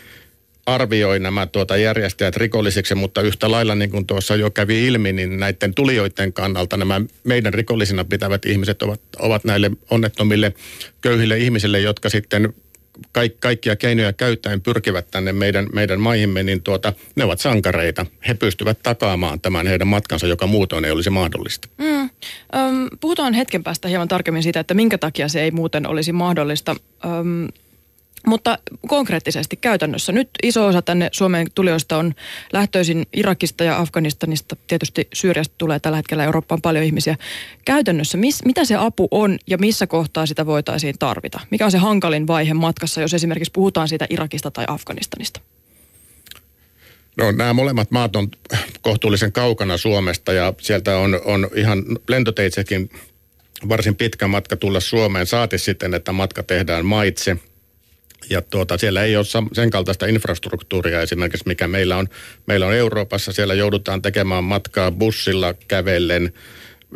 arvioi 0.66 1.20
nämä 1.20 1.46
tuota 1.46 1.78
järjestäjät 1.78 2.38
rikollisiksi, 2.38 2.96
mutta 2.96 3.22
yhtä 3.22 3.52
lailla 3.52 3.76
niin 3.76 3.92
kuin 3.92 4.08
tuossa 4.08 4.36
jo 4.36 4.52
kävi 4.52 4.88
ilmi, 4.88 5.14
niin 5.14 5.40
näiden 5.40 5.74
tulijoiden 5.74 6.34
kannalta 6.34 6.78
nämä 6.78 7.02
meidän 7.24 7.54
rikollisina 7.54 8.06
pitävät 8.06 8.46
ihmiset 8.46 8.82
ovat, 8.82 9.02
ovat 9.20 9.44
näille 9.44 9.72
onnettomille 9.90 10.54
köyhille 11.02 11.38
ihmisille, 11.38 11.80
jotka 11.80 12.10
sitten 12.10 12.54
kaik, 13.12 13.40
kaikkia 13.40 13.76
keinoja 13.76 14.14
käyttäen 14.14 14.62
pyrkivät 14.62 15.08
tänne 15.12 15.34
meidän, 15.34 15.68
meidän 15.74 16.00
maihimme, 16.00 16.44
niin 16.44 16.64
tuota, 16.64 16.94
ne 17.16 17.24
ovat 17.24 17.40
sankareita. 17.40 18.06
He 18.28 18.34
pystyvät 18.34 18.80
takaamaan 18.84 19.42
tämän 19.42 19.68
heidän 19.68 19.88
matkansa, 19.88 20.28
joka 20.28 20.48
muutoin 20.48 20.86
ei 20.86 20.92
olisi 20.92 21.10
mahdollista. 21.10 21.68
Mm. 21.78 22.10
Öm, 22.56 22.88
puhutaan 23.00 23.34
hetken 23.34 23.64
päästä 23.64 23.88
hieman 23.88 24.08
tarkemmin 24.08 24.44
siitä, 24.44 24.60
että 24.60 24.74
minkä 24.74 24.98
takia 24.98 25.28
se 25.28 25.42
ei 25.42 25.52
muuten 25.52 25.88
olisi 25.88 26.12
mahdollista. 26.12 26.76
Öm, 27.06 27.48
mutta 28.26 28.58
konkreettisesti 28.88 29.56
käytännössä 29.56 30.12
nyt 30.12 30.30
iso 30.44 30.66
osa 30.66 30.82
tänne 30.82 31.10
Suomeen 31.12 31.48
tulijoista 31.56 31.98
on 31.98 32.14
lähtöisin 32.54 33.06
Irakista 33.14 33.64
ja 33.64 33.80
Afganistanista. 33.80 34.56
Tietysti 34.68 35.08
Syyriasta 35.14 35.56
tulee 35.58 35.80
tällä 35.80 35.96
hetkellä 35.96 36.24
Eurooppaan 36.24 36.62
paljon 36.62 36.86
ihmisiä. 36.86 37.16
Käytännössä, 37.66 38.18
mis, 38.18 38.46
mitä 38.46 38.66
se 38.66 38.76
apu 38.76 39.08
on 39.12 39.38
ja 39.48 39.58
missä 39.58 39.88
kohtaa 39.88 40.26
sitä 40.26 40.46
voitaisiin 40.46 40.96
tarvita? 41.00 41.40
Mikä 41.50 41.66
on 41.66 41.72
se 41.72 41.78
hankalin 41.78 42.28
vaihe 42.28 42.54
matkassa, 42.54 43.02
jos 43.02 43.14
esimerkiksi 43.14 43.52
puhutaan 43.52 43.88
siitä 43.88 44.08
Irakista 44.10 44.52
tai 44.52 44.66
Afganistanista? 44.68 45.40
No 47.18 47.32
nämä 47.32 47.54
molemmat 47.54 47.92
maat 47.92 48.16
on 48.16 48.28
kohtuullisen 48.82 49.32
kaukana 49.32 49.78
Suomesta 49.78 50.34
ja 50.34 50.54
sieltä 50.62 50.98
on, 50.98 51.22
on 51.26 51.50
ihan 51.56 51.84
lentoteitsekin 52.08 52.90
varsin 53.70 53.96
pitkä 53.96 54.28
matka 54.28 54.56
tulla 54.56 54.80
Suomeen. 54.80 55.26
Saati 55.26 55.58
sitten, 55.58 55.94
että 55.94 56.12
matka 56.12 56.44
tehdään 56.44 56.86
maitse– 56.86 57.38
Ja 58.30 58.42
tuota, 58.42 58.78
siellä 58.78 59.04
ei 59.04 59.18
ole 59.18 59.26
sen 59.54 59.70
kaltaista 59.70 60.06
infrastruktuuria 60.06 61.02
esimerkiksi, 61.02 61.48
mikä 61.48 61.68
meillä 61.68 61.98
on. 61.98 62.08
Meillä 62.46 62.68
on 62.68 62.76
Euroopassa, 62.76 63.32
siellä 63.32 63.54
joudutaan 63.54 64.02
tekemään 64.02 64.44
matkaa 64.44 64.92
bussilla, 64.92 65.54
kävellen, 65.68 66.34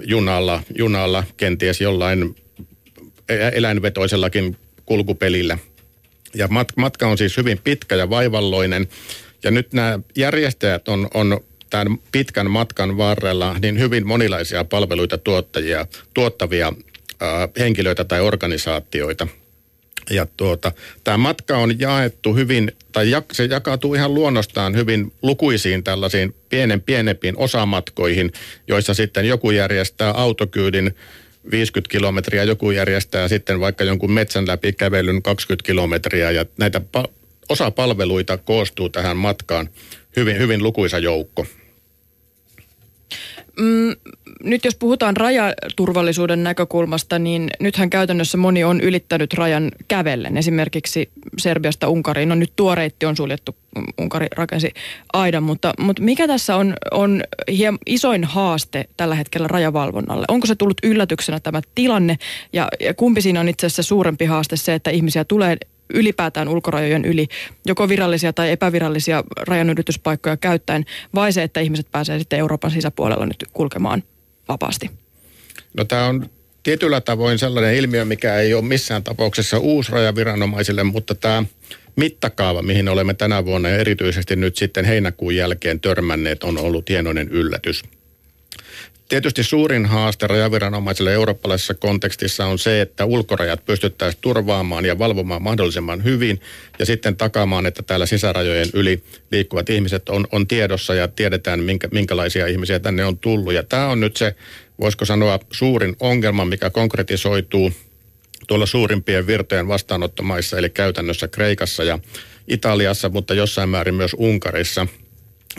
junalla, 0.06 0.64
junalla 0.78 1.24
kenties 1.38 1.82
jollain 1.82 2.36
eläinvetoisellakin 3.54 4.58
kulkupelillä. 4.86 5.58
Ja 6.36 6.48
matka 6.76 7.08
on 7.08 7.18
siis 7.18 7.38
hyvin 7.38 7.60
pitkä 7.64 7.96
ja 7.96 8.10
vaivalloinen. 8.10 8.88
Ja 9.44 9.52
nyt 9.52 9.74
nämä 9.74 10.00
järjestäjät 10.16 10.88
on, 10.88 11.08
on 11.14 11.40
tämän 11.70 11.98
pitkän 12.12 12.52
matkan 12.52 12.98
varrella 12.98 13.56
niin 13.62 13.80
hyvin 13.80 14.08
monilaisia 14.08 14.64
palveluita 14.64 15.18
tuottajia, 15.18 15.86
tuottavia 16.14 16.74
henkilöitä 17.60 18.04
tai 18.04 18.22
organisaatioita. 18.22 19.28
Ja 20.10 20.28
tuota, 20.38 20.72
tämä 21.04 21.18
matka 21.18 21.58
on 21.58 21.80
jaettu 21.80 22.36
hyvin, 22.36 22.72
tai 22.92 23.10
jak, 23.10 23.26
se 23.32 23.46
jakautuu 23.46 23.94
ihan 23.94 24.14
luonnostaan 24.14 24.76
hyvin 24.76 25.14
lukuisiin 25.22 25.84
tällaisiin 25.84 26.36
pienen 26.50 26.82
pienempiin 26.82 27.38
osamatkoihin, 27.38 28.32
joissa 28.68 28.94
sitten 28.94 29.26
joku 29.26 29.52
järjestää 29.52 30.12
autokyydin 30.12 30.96
50 31.52 31.92
kilometriä, 31.92 32.44
joku 32.44 32.72
järjestää 32.72 33.28
sitten 33.28 33.60
vaikka 33.60 33.84
jonkun 33.84 34.12
metsän 34.12 34.48
läpi 34.48 34.74
kävelyn 34.74 35.22
20 35.22 35.66
kilometriä 35.66 36.32
ja 36.32 36.46
näitä 36.58 36.82
pa- 36.98 37.12
osa 37.50 37.72
palveluita 37.72 38.38
koostuu 38.38 38.90
tähän 38.90 39.18
matkaan 39.18 39.70
hyvin, 40.16 40.38
hyvin 40.38 40.64
lukuisa 40.64 41.00
joukko. 41.00 41.46
Mm, 43.60 43.96
nyt 44.44 44.66
jos 44.66 44.76
puhutaan 44.76 45.18
rajaturvallisuuden 45.18 46.44
näkökulmasta, 46.44 47.20
niin 47.20 47.50
nythän 47.60 47.90
käytännössä 47.90 48.38
moni 48.38 48.64
on 48.64 48.82
ylittänyt 48.82 49.34
rajan 49.34 49.72
kävellen. 49.88 50.38
Esimerkiksi 50.38 51.10
Serbiasta 51.38 51.90
Unkariin. 51.90 52.30
No 52.30 52.36
nyt 52.36 52.54
tuo 52.56 52.76
reitti 52.76 53.06
on 53.06 53.18
suljettu, 53.18 53.56
Unkari 54.02 54.28
rakensi 54.36 54.74
aidan, 55.14 55.44
mutta, 55.44 55.74
mutta 55.80 56.02
mikä 56.02 56.28
tässä 56.28 56.56
on, 56.56 56.74
on 56.92 57.24
hiem, 57.58 57.78
isoin 57.86 58.24
haaste 58.24 58.86
tällä 58.98 59.16
hetkellä 59.16 59.48
rajavalvonnalle? 59.48 60.26
Onko 60.28 60.48
se 60.48 60.56
tullut 60.56 60.78
yllätyksenä 60.84 61.40
tämä 61.40 61.62
tilanne 61.76 62.18
ja, 62.54 62.68
ja 62.80 62.94
kumpi 62.94 63.22
siinä 63.22 63.40
on 63.40 63.50
itse 63.50 63.68
asiassa 63.68 63.84
suurempi 63.84 64.26
haaste 64.26 64.58
se, 64.58 64.74
että 64.74 64.90
ihmisiä 64.90 65.24
tulee 65.24 65.58
ylipäätään 65.94 66.48
ulkorajojen 66.48 67.06
yli, 67.06 67.28
joko 67.66 67.90
virallisia 67.90 68.34
tai 68.34 68.52
epävirallisia 68.52 69.24
rajanylityspaikkoja 69.48 70.38
käyttäen, 70.38 70.86
vai 71.16 71.34
se, 71.34 71.44
että 71.44 71.60
ihmiset 71.60 71.88
pääsevät 71.92 72.20
sitten 72.20 72.40
Euroopan 72.40 72.72
sisäpuolella 72.72 73.26
nyt 73.26 73.46
kulkemaan 73.54 74.04
vapaasti? 74.48 74.92
No 75.74 75.84
tämä 75.86 76.06
on 76.06 76.30
tietyllä 76.64 77.02
tavoin 77.02 77.40
sellainen 77.40 77.76
ilmiö, 77.76 78.06
mikä 78.06 78.36
ei 78.36 78.54
ole 78.54 78.66
missään 78.66 79.04
tapauksessa 79.04 79.60
uusi 79.60 79.92
rajaviranomaisille, 79.92 80.84
mutta 80.84 81.16
tämä 81.16 81.44
mittakaava, 81.96 82.62
mihin 82.62 82.90
olemme 82.90 83.14
tänä 83.14 83.46
vuonna 83.46 83.70
ja 83.70 83.78
erityisesti 83.78 84.36
nyt 84.36 84.56
sitten 84.56 84.86
heinäkuun 84.86 85.36
jälkeen 85.36 85.80
törmänneet, 85.80 86.44
on 86.44 86.58
ollut 86.58 86.90
hienoinen 86.90 87.30
yllätys. 87.30 87.84
Tietysti 89.10 89.44
suurin 89.44 89.86
haaste 89.86 90.28
rajaviranomaisille 90.28 91.14
eurooppalaisessa 91.14 91.74
kontekstissa 91.74 92.46
on 92.46 92.60
se, 92.60 92.82
että 92.82 93.06
ulkorajat 93.06 93.66
pystyttäisiin 93.66 94.22
turvaamaan 94.22 94.86
ja 94.86 95.00
valvomaan 95.00 95.42
mahdollisimman 95.42 96.04
hyvin 96.04 96.42
ja 96.80 96.86
sitten 96.86 97.16
takaamaan, 97.18 97.66
että 97.66 97.84
täällä 97.84 98.06
sisärajojen 98.06 98.68
yli 98.74 99.04
liikkuvat 99.32 99.70
ihmiset 99.70 100.10
on, 100.10 100.28
on 100.32 100.48
tiedossa 100.48 100.96
ja 100.96 101.08
tiedetään, 101.08 101.60
minkä, 101.60 101.88
minkälaisia 101.92 102.48
ihmisiä 102.48 102.80
tänne 102.80 103.06
on 103.06 103.18
tullut. 103.18 103.54
Ja 103.54 103.64
tämä 103.64 103.88
on 103.88 104.00
nyt 104.00 104.18
se, 104.18 104.36
voisiko 104.80 105.06
sanoa, 105.06 105.40
suurin 105.52 105.96
ongelma, 106.00 106.46
mikä 106.46 106.70
konkretisoituu 106.70 107.72
tuolla 108.48 108.66
suurimpien 108.66 109.28
virtojen 109.28 109.68
vastaanottomaissa, 109.68 110.58
eli 110.58 110.70
käytännössä 110.70 111.28
Kreikassa 111.28 111.84
ja 111.84 112.00
Italiassa, 112.48 113.10
mutta 113.10 113.34
jossain 113.34 113.70
määrin 113.70 113.96
myös 113.96 114.16
Unkarissa– 114.18 114.88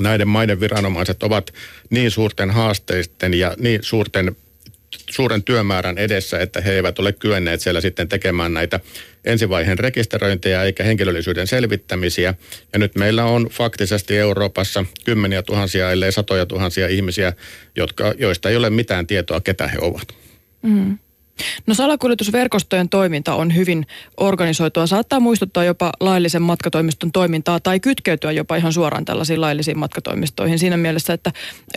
näiden 0.00 0.28
maiden 0.28 0.60
viranomaiset 0.60 1.22
ovat 1.22 1.54
niin 1.90 2.10
suurten 2.10 2.50
haasteisten 2.50 3.34
ja 3.34 3.54
niin 3.58 3.80
suurten 3.82 4.36
suuren 5.10 5.42
työmäärän 5.42 5.98
edessä, 5.98 6.38
että 6.38 6.60
he 6.60 6.72
eivät 6.72 6.98
ole 6.98 7.12
kyenneet 7.12 7.60
siellä 7.60 7.80
sitten 7.80 8.08
tekemään 8.08 8.54
näitä 8.54 8.80
ensivaiheen 9.24 9.78
rekisteröintejä 9.78 10.62
eikä 10.62 10.84
henkilöllisyyden 10.84 11.46
selvittämisiä. 11.46 12.34
Ja 12.72 12.78
nyt 12.78 12.94
meillä 12.94 13.24
on 13.24 13.48
faktisesti 13.50 14.18
Euroopassa 14.18 14.84
kymmeniä 15.04 15.42
tuhansia, 15.42 15.90
ellei 15.90 16.12
satoja 16.12 16.46
tuhansia 16.46 16.88
ihmisiä, 16.88 17.32
jotka, 17.76 18.14
joista 18.18 18.50
ei 18.50 18.56
ole 18.56 18.70
mitään 18.70 19.06
tietoa, 19.06 19.40
ketä 19.40 19.68
he 19.68 19.78
ovat. 19.80 20.14
Mm. 20.62 20.98
No 21.66 21.74
salakuljetusverkostojen 21.74 22.88
toiminta 22.88 23.34
on 23.34 23.54
hyvin 23.54 23.86
organisoitua. 24.16 24.86
Saattaa 24.86 25.20
muistuttaa 25.20 25.64
jopa 25.64 25.92
laillisen 26.00 26.42
matkatoimiston 26.42 27.12
toimintaa 27.12 27.60
tai 27.60 27.80
kytkeytyä 27.80 28.32
jopa 28.32 28.56
ihan 28.56 28.72
suoraan 28.72 29.04
tällaisiin 29.04 29.40
laillisiin 29.40 29.78
matkatoimistoihin 29.78 30.58
siinä 30.58 30.76
mielessä, 30.76 31.12
että 31.12 31.32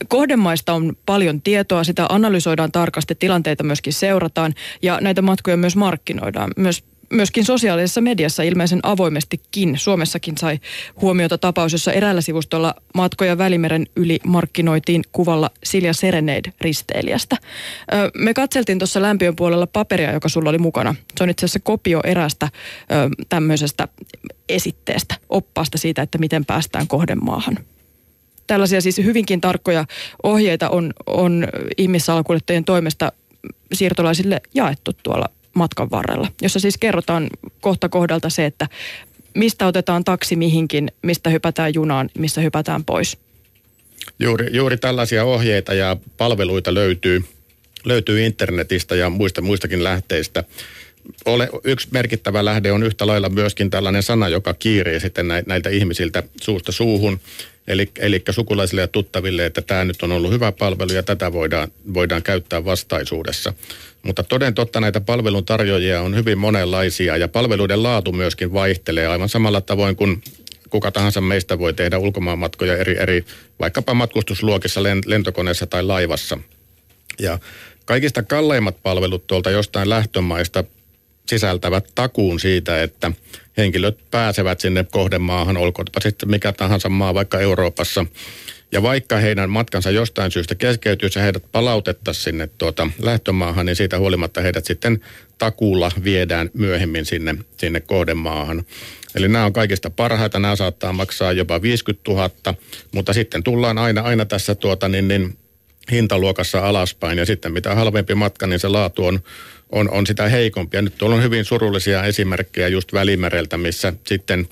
kohdemaista 0.07 0.73
on 0.73 0.97
paljon 1.05 1.41
tietoa, 1.41 1.83
sitä 1.83 2.05
analysoidaan 2.09 2.71
tarkasti, 2.71 3.15
tilanteita 3.15 3.63
myöskin 3.63 3.93
seurataan 3.93 4.53
ja 4.81 4.99
näitä 5.01 5.21
matkoja 5.21 5.57
myös 5.57 5.75
markkinoidaan. 5.75 6.51
Myös 6.57 6.83
myöskin 7.13 7.45
sosiaalisessa 7.45 8.01
mediassa 8.01 8.43
ilmeisen 8.43 8.79
avoimestikin. 8.83 9.77
Suomessakin 9.77 10.37
sai 10.37 10.59
huomiota 11.01 11.37
tapaus, 11.37 11.71
jossa 11.71 11.91
eräällä 11.91 12.21
sivustolla 12.21 12.75
matkoja 12.95 13.37
Välimeren 13.37 13.85
yli 13.95 14.19
markkinoitiin 14.25 15.01
kuvalla 15.11 15.49
Silja 15.63 15.93
Serenade-risteilijästä. 15.93 17.37
Me 18.17 18.33
katseltiin 18.33 18.79
tuossa 18.79 19.01
lämpiön 19.01 19.35
puolella 19.35 19.67
paperia, 19.67 20.11
joka 20.11 20.29
sulla 20.29 20.49
oli 20.49 20.57
mukana. 20.57 20.95
Se 21.17 21.23
on 21.23 21.29
itse 21.29 21.45
asiassa 21.45 21.59
kopio 21.59 22.01
erästä 22.03 22.49
tämmöisestä 23.29 23.87
esitteestä, 24.49 25.15
oppaasta 25.29 25.77
siitä, 25.77 26.01
että 26.01 26.17
miten 26.17 26.45
päästään 26.45 26.87
kohdemaahan. 26.87 27.59
Tällaisia 28.47 28.81
siis 28.81 28.97
hyvinkin 28.97 29.41
tarkkoja 29.41 29.85
ohjeita 30.23 30.69
on, 30.69 30.93
on 31.07 31.47
ihmissalakuljettajien 31.77 32.65
toimesta 32.65 33.11
siirtolaisille 33.73 34.41
jaettu 34.53 34.91
tuolla 35.03 35.29
matkan 35.53 35.91
varrella, 35.91 36.27
jossa 36.41 36.59
siis 36.59 36.77
kerrotaan 36.77 37.27
kohta 37.61 37.89
kohdalta 37.89 38.29
se, 38.29 38.45
että 38.45 38.67
mistä 39.35 39.67
otetaan 39.67 40.03
taksi 40.03 40.35
mihinkin, 40.35 40.91
mistä 41.01 41.29
hypätään 41.29 41.73
junaan, 41.73 42.09
missä 42.17 42.41
hypätään 42.41 42.85
pois. 42.85 43.17
Juuri, 44.19 44.49
juuri 44.51 44.77
tällaisia 44.77 45.25
ohjeita 45.25 45.73
ja 45.73 45.97
palveluita 46.17 46.73
löytyy, 46.73 47.23
löytyy 47.85 48.25
internetistä 48.25 48.95
ja 48.95 49.09
muista, 49.09 49.41
muistakin 49.41 49.83
lähteistä. 49.83 50.43
Ole, 51.25 51.49
yksi 51.63 51.87
merkittävä 51.91 52.45
lähde 52.45 52.71
on 52.71 52.83
yhtä 52.83 53.07
lailla 53.07 53.29
myöskin 53.29 53.69
tällainen 53.69 54.03
sana, 54.03 54.29
joka 54.29 54.53
kiirii 54.53 54.99
sitten 54.99 55.27
näiltä 55.45 55.69
ihmisiltä 55.69 56.23
suusta 56.41 56.71
suuhun. 56.71 57.19
Eli, 57.67 57.91
eli 57.99 58.23
sukulaisille 58.29 58.81
ja 58.81 58.87
tuttaville, 58.87 59.45
että 59.45 59.61
tämä 59.61 59.85
nyt 59.85 60.03
on 60.03 60.11
ollut 60.11 60.31
hyvä 60.31 60.51
palvelu 60.51 60.93
ja 60.93 61.03
tätä 61.03 61.33
voidaan, 61.33 61.71
voidaan 61.93 62.23
käyttää 62.23 62.65
vastaisuudessa. 62.65 63.53
Mutta 64.03 64.23
toden 64.23 64.53
totta 64.53 64.79
näitä 64.79 65.01
palvelun 65.01 65.45
tarjoajia 65.45 66.01
on 66.01 66.15
hyvin 66.15 66.37
monenlaisia 66.37 67.17
ja 67.17 67.27
palveluiden 67.27 67.83
laatu 67.83 68.11
myöskin 68.11 68.53
vaihtelee 68.53 69.07
aivan 69.07 69.29
samalla 69.29 69.61
tavoin 69.61 69.95
kuin 69.95 70.21
kuka 70.69 70.91
tahansa 70.91 71.21
meistä 71.21 71.59
voi 71.59 71.73
tehdä 71.73 71.97
ulkomaanmatkoja 71.97 72.77
eri, 72.77 72.97
eri 72.99 73.25
vaikkapa 73.59 73.93
matkustusluokissa 73.93 74.83
lentokoneessa 75.05 75.67
tai 75.67 75.83
laivassa. 75.83 76.37
Ja 77.19 77.39
kaikista 77.85 78.23
kalleimmat 78.23 78.83
palvelut 78.83 79.27
tuolta 79.27 79.51
jostain 79.51 79.89
lähtömaista 79.89 80.63
sisältävät 81.27 81.85
takuun 81.95 82.39
siitä, 82.39 82.83
että 82.83 83.11
henkilöt 83.57 83.97
pääsevät 84.11 84.59
sinne 84.59 84.85
kohdemaahan, 84.91 85.57
olkoonpa 85.57 85.99
sitten 85.99 86.29
mikä 86.29 86.51
tahansa 86.51 86.89
maa 86.89 87.13
vaikka 87.13 87.39
Euroopassa. 87.39 88.05
Ja 88.71 88.83
vaikka 88.83 89.17
heidän 89.17 89.49
matkansa 89.49 89.91
jostain 89.91 90.31
syystä 90.31 90.55
keskeytyisi 90.55 91.19
ja 91.19 91.23
heidät 91.23 91.43
palautettaisiin 91.51 92.23
sinne 92.23 92.49
tuota 92.57 92.89
lähtömaahan, 93.01 93.65
niin 93.65 93.75
siitä 93.75 93.99
huolimatta 93.99 94.41
heidät 94.41 94.65
sitten 94.65 94.99
takuulla 95.37 95.91
viedään 96.03 96.49
myöhemmin 96.53 97.05
sinne, 97.05 97.35
sinne 97.57 97.79
kohdemaahan. 97.79 98.63
Eli 99.15 99.27
nämä 99.27 99.45
on 99.45 99.53
kaikista 99.53 99.89
parhaita, 99.89 100.39
nämä 100.39 100.55
saattaa 100.55 100.93
maksaa 100.93 101.31
jopa 101.31 101.61
50 101.61 102.11
000, 102.11 102.29
mutta 102.91 103.13
sitten 103.13 103.43
tullaan 103.43 103.77
aina, 103.77 104.01
aina 104.01 104.25
tässä 104.25 104.55
tuota 104.55 104.87
niin, 104.87 105.07
niin 105.07 105.37
hintaluokassa 105.91 106.67
alaspäin 106.67 107.17
ja 107.17 107.25
sitten 107.25 107.53
mitä 107.53 107.75
halvempi 107.75 108.15
matka, 108.15 108.47
niin 108.47 108.59
se 108.59 108.67
laatu 108.67 109.05
on, 109.05 109.19
on, 109.73 109.89
on 109.89 110.07
sitä 110.07 110.29
heikompi. 110.29 110.77
Ja 110.77 110.81
nyt 110.81 110.97
tuolla 110.97 111.15
on 111.15 111.23
hyvin 111.23 111.45
surullisia 111.45 112.03
esimerkkejä 112.03 112.67
just 112.67 112.93
Välimereltä, 112.93 113.57
missä 113.57 113.93
sitten 114.07 114.47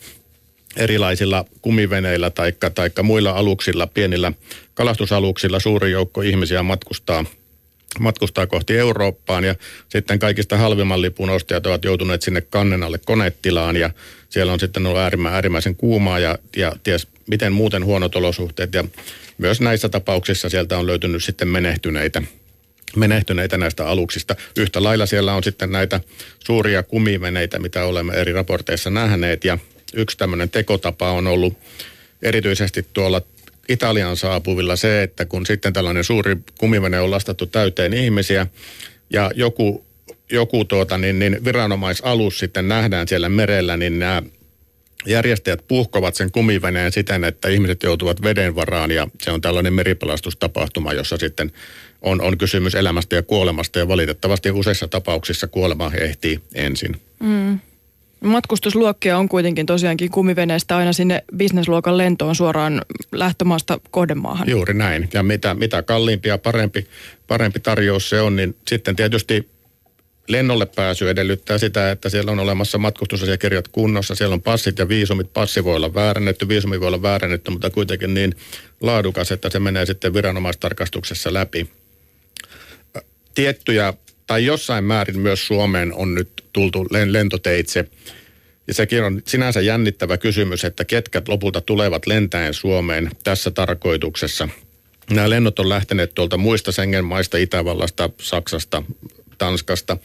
erilaisilla 0.78 1.46
kumiveneillä 1.62 2.30
tai 2.30 2.54
taikka 2.76 3.04
muilla 3.04 3.32
aluksilla, 3.32 3.88
pienillä 3.88 4.34
kalastusaluksilla 4.74 5.60
suuri 5.60 5.92
joukko 5.92 6.22
ihmisiä 6.22 6.64
matkustaa 6.64 7.26
matkustaa 8.00 8.48
kohti 8.48 8.78
Eurooppaan. 8.78 9.44
Ja 9.44 9.56
sitten 9.90 10.20
kaikista 10.20 10.58
halvimman 10.58 11.02
lipun 11.02 11.30
ostajat 11.30 11.66
ovat 11.66 11.86
joutuneet 11.86 12.22
sinne 12.22 12.42
kannen 12.42 12.84
alle 12.84 13.00
konetilaan 13.06 13.78
ja 13.78 13.90
siellä 14.30 14.54
on 14.54 14.60
sitten 14.60 14.86
ollut 14.86 15.02
äärimmäisen 15.32 15.76
kuumaa 15.76 16.20
ja, 16.20 16.38
ja 16.56 16.72
ties 16.84 17.08
miten 17.28 17.54
muuten 17.54 17.86
huonot 17.86 18.16
olosuhteet. 18.16 18.74
Ja 18.74 18.84
myös 19.38 19.62
näissä 19.62 19.90
tapauksissa 19.90 20.50
sieltä 20.50 20.78
on 20.78 20.88
löytynyt 20.88 21.24
sitten 21.24 21.48
menehtyneitä 21.48 22.22
menehtyneitä 22.96 23.58
näistä 23.58 23.88
aluksista. 23.88 24.36
Yhtä 24.58 24.84
lailla 24.84 25.06
siellä 25.06 25.34
on 25.34 25.44
sitten 25.44 25.72
näitä 25.72 26.00
suuria 26.46 26.84
kumiveneitä, 26.84 27.60
mitä 27.60 27.86
olemme 27.86 28.14
eri 28.14 28.34
raporteissa 28.34 28.90
nähneet. 28.90 29.46
Ja 29.46 29.58
yksi 29.94 30.18
tämmöinen 30.18 30.50
tekotapa 30.50 31.12
on 31.12 31.28
ollut 31.28 31.58
erityisesti 32.22 32.86
tuolla 32.94 33.22
Italian 33.70 34.18
saapuvilla 34.18 34.76
se, 34.76 35.04
että 35.04 35.26
kun 35.26 35.46
sitten 35.46 35.74
tällainen 35.74 36.04
suuri 36.04 36.38
kumivene 36.58 37.00
on 37.00 37.12
lastattu 37.12 37.46
täyteen 37.46 37.94
ihmisiä 37.94 38.48
ja 39.10 39.32
joku, 39.36 39.86
joku 40.32 40.66
tuota, 40.66 40.98
niin, 40.98 41.20
niin 41.20 41.46
viranomaisalus 41.46 42.40
sitten 42.40 42.68
nähdään 42.68 43.08
siellä 43.08 43.30
merellä, 43.30 43.78
niin 43.78 44.00
nämä 44.00 44.24
järjestäjät 45.06 45.68
puhkovat 45.68 46.16
sen 46.16 46.32
kumiveneen 46.32 46.92
siten, 46.92 47.24
että 47.24 47.50
ihmiset 47.50 47.84
joutuvat 47.84 48.22
veden 48.22 48.56
varaan 48.56 48.92
ja 48.92 49.08
se 49.22 49.32
on 49.32 49.42
tällainen 49.42 49.74
meripelastustapahtuma, 49.74 50.94
jossa 50.94 51.18
sitten 51.18 51.52
on, 52.02 52.22
on 52.22 52.38
kysymys 52.38 52.76
elämästä 52.76 53.16
ja 53.16 53.24
kuolemasta 53.24 53.80
ja 53.80 53.88
valitettavasti 53.88 54.52
useissa 54.52 54.88
tapauksissa 54.88 55.48
kuolema 55.48 55.92
ehtii 55.98 56.40
ensin. 56.56 57.02
Mm. 57.20 57.60
Matkustusluokkia 58.24 59.18
on 59.18 59.30
kuitenkin 59.30 59.66
tosiaankin 59.66 60.12
kumiveneestä 60.12 60.78
aina 60.78 60.94
sinne 60.94 61.24
bisnesluokan 61.38 61.98
lentoon 61.98 62.36
suoraan 62.36 62.82
lähtömaasta 63.12 63.80
kohdemaahan. 63.92 64.50
Juuri 64.50 64.74
näin. 64.74 65.10
Ja 65.14 65.24
mitä, 65.24 65.54
mitä 65.54 65.84
kalliimpi 65.84 66.30
ja 66.30 66.38
parempi, 66.38 66.88
parempi 67.28 67.60
tarjous 67.60 68.10
se 68.10 68.22
on, 68.22 68.36
niin 68.36 68.56
sitten 68.68 68.96
tietysti 68.96 69.50
lennolle 70.32 70.66
pääsy 70.66 71.10
edellyttää 71.10 71.58
sitä, 71.58 71.92
että 71.92 72.10
siellä 72.10 72.32
on 72.32 72.40
olemassa 72.40 72.78
matkustusasiakirjat 72.78 73.68
kunnossa. 73.68 74.16
Siellä 74.16 74.34
on 74.34 74.42
passit 74.42 74.80
ja 74.80 74.88
viisumit. 74.88 75.34
Passi 75.34 75.64
voi 75.64 75.76
olla 75.76 75.94
väärännetty, 75.94 76.48
viisumi 76.48 76.80
voi 76.80 76.88
olla 76.88 77.02
väärännetty, 77.02 77.52
mutta 77.52 77.70
kuitenkin 77.70 78.14
niin 78.14 78.36
laadukas, 78.82 79.32
että 79.32 79.50
se 79.50 79.60
menee 79.60 79.86
sitten 79.86 80.14
viranomaistarkastuksessa 80.14 81.34
läpi. 81.34 81.70
Tiettyjä 83.36 83.94
tai 84.28 84.46
jossain 84.46 84.84
määrin 84.84 85.20
myös 85.20 85.48
Suomeen 85.48 85.94
on 85.94 86.16
nyt 86.16 86.30
tultu 86.54 86.88
lentoteitse. 86.90 87.86
Ja 88.68 88.74
sekin 88.74 89.04
on 89.04 89.22
sinänsä 89.28 89.62
jännittävä 89.62 90.18
kysymys, 90.18 90.66
että 90.66 90.86
ketkä 90.86 91.22
lopulta 91.28 91.62
tulevat 91.62 92.08
lentäen 92.08 92.54
Suomeen 92.54 93.12
tässä 93.24 93.52
tarkoituksessa. 93.52 94.50
Nämä 95.10 95.30
lennot 95.30 95.60
on 95.60 95.70
lähteneet 95.70 96.14
tuolta 96.14 96.38
muista 96.38 96.72
Schengen-maista, 96.72 97.38
Itävallasta, 97.38 98.10
Saksasta, 98.22 98.84
Tanskasta. 99.42 99.98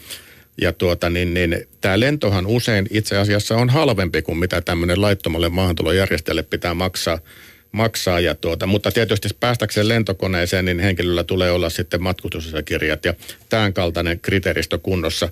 Ja 0.61 0.73
tuota, 0.73 1.11
niin, 1.11 1.35
niin, 1.35 1.69
tämä 1.81 2.01
lentohan 2.01 2.47
usein 2.47 2.87
itse 2.91 3.17
asiassa 3.17 3.57
on 3.57 3.71
halvempi 3.71 4.23
kuin 4.23 4.39
mitä 4.39 4.61
tämmöinen 4.61 5.01
laittomalle 5.01 5.49
maahantulojärjestelmälle 5.49 6.43
pitää 6.43 6.75
maksaa 6.75 7.19
maksaa. 7.73 8.21
Ja 8.21 8.35
tuota, 8.35 8.67
mutta 8.67 8.91
tietysti 8.91 9.29
päästäkseen 9.41 9.89
lentokoneeseen, 9.89 10.65
niin 10.65 10.81
henkilöllä 10.81 11.25
tulee 11.25 11.51
olla 11.51 11.71
sitten 11.71 12.03
matkustusasiakirjat 12.03 13.05
ja 13.05 13.15
tämän 13.49 13.73
kaltainen 13.73 14.21
kriteeristö 14.21 14.79
kunnossa. 14.79 15.29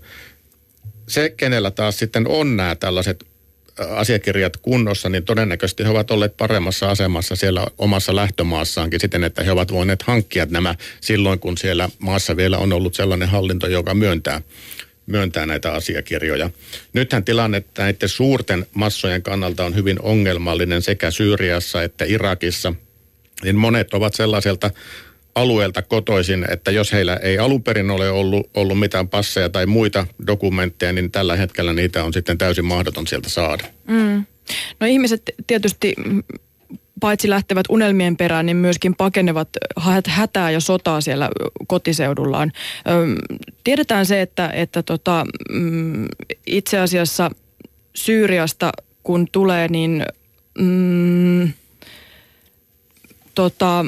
Se, 1.08 1.34
kenellä 1.36 1.70
taas 1.70 1.98
sitten 1.98 2.28
on 2.28 2.56
nämä 2.56 2.74
tällaiset 2.74 3.24
asiakirjat 3.78 4.56
kunnossa, 4.56 5.08
niin 5.08 5.24
todennäköisesti 5.24 5.84
he 5.84 5.88
ovat 5.88 6.10
olleet 6.10 6.36
paremmassa 6.36 6.90
asemassa 6.90 7.36
siellä 7.36 7.66
omassa 7.78 8.16
lähtömaassaankin 8.16 9.00
siten, 9.00 9.24
että 9.24 9.42
he 9.42 9.52
ovat 9.52 9.72
voineet 9.72 10.02
hankkia 10.02 10.46
nämä 10.50 10.74
silloin, 11.00 11.38
kun 11.38 11.58
siellä 11.58 11.88
maassa 11.98 12.36
vielä 12.36 12.58
on 12.58 12.72
ollut 12.72 12.94
sellainen 12.94 13.28
hallinto, 13.28 13.66
joka 13.66 13.94
myöntää 13.94 14.40
myöntää 15.06 15.46
näitä 15.46 15.72
asiakirjoja. 15.72 16.50
Nythän 16.92 17.24
tilanne 17.24 17.64
näiden 17.78 18.08
suurten 18.08 18.66
massojen 18.74 19.22
kannalta 19.22 19.64
on 19.64 19.74
hyvin 19.74 20.00
ongelmallinen 20.02 20.82
sekä 20.82 21.10
Syyriassa 21.10 21.82
että 21.82 22.04
Irakissa. 22.04 22.74
Niin 23.42 23.56
monet 23.56 23.94
ovat 23.94 24.14
sellaiselta 24.14 24.70
alueelta 25.34 25.82
kotoisin, 25.82 26.46
että 26.50 26.70
jos 26.70 26.92
heillä 26.92 27.16
ei 27.16 27.38
alun 27.38 27.62
perin 27.62 27.90
ole 27.90 28.10
ollut, 28.10 28.50
ollut 28.54 28.78
mitään 28.78 29.08
passeja 29.08 29.48
tai 29.48 29.66
muita 29.66 30.06
dokumentteja, 30.26 30.92
niin 30.92 31.10
tällä 31.10 31.36
hetkellä 31.36 31.72
niitä 31.72 32.04
on 32.04 32.12
sitten 32.12 32.38
täysin 32.38 32.64
mahdoton 32.64 33.06
sieltä 33.06 33.28
saada. 33.28 33.64
Mm. 33.88 34.24
No 34.80 34.86
ihmiset 34.86 35.22
tietysti 35.46 35.94
paitsi 37.00 37.30
lähtevät 37.30 37.66
unelmien 37.68 38.16
perään, 38.16 38.46
niin 38.46 38.56
myöskin 38.56 38.94
pakenevat 38.96 39.48
hätää 40.06 40.50
ja 40.50 40.60
sotaa 40.60 41.00
siellä 41.00 41.30
kotiseudullaan. 41.66 42.52
Tiedetään 43.64 44.06
se, 44.06 44.22
että, 44.22 44.50
että 44.54 44.82
tota, 44.82 45.26
mm, 45.50 46.06
itse 46.46 46.78
asiassa 46.78 47.30
Syyriasta 47.94 48.72
kun 49.02 49.26
tulee, 49.32 49.68
niin 49.68 50.06
mm, 50.58 51.52
tota, 53.34 53.84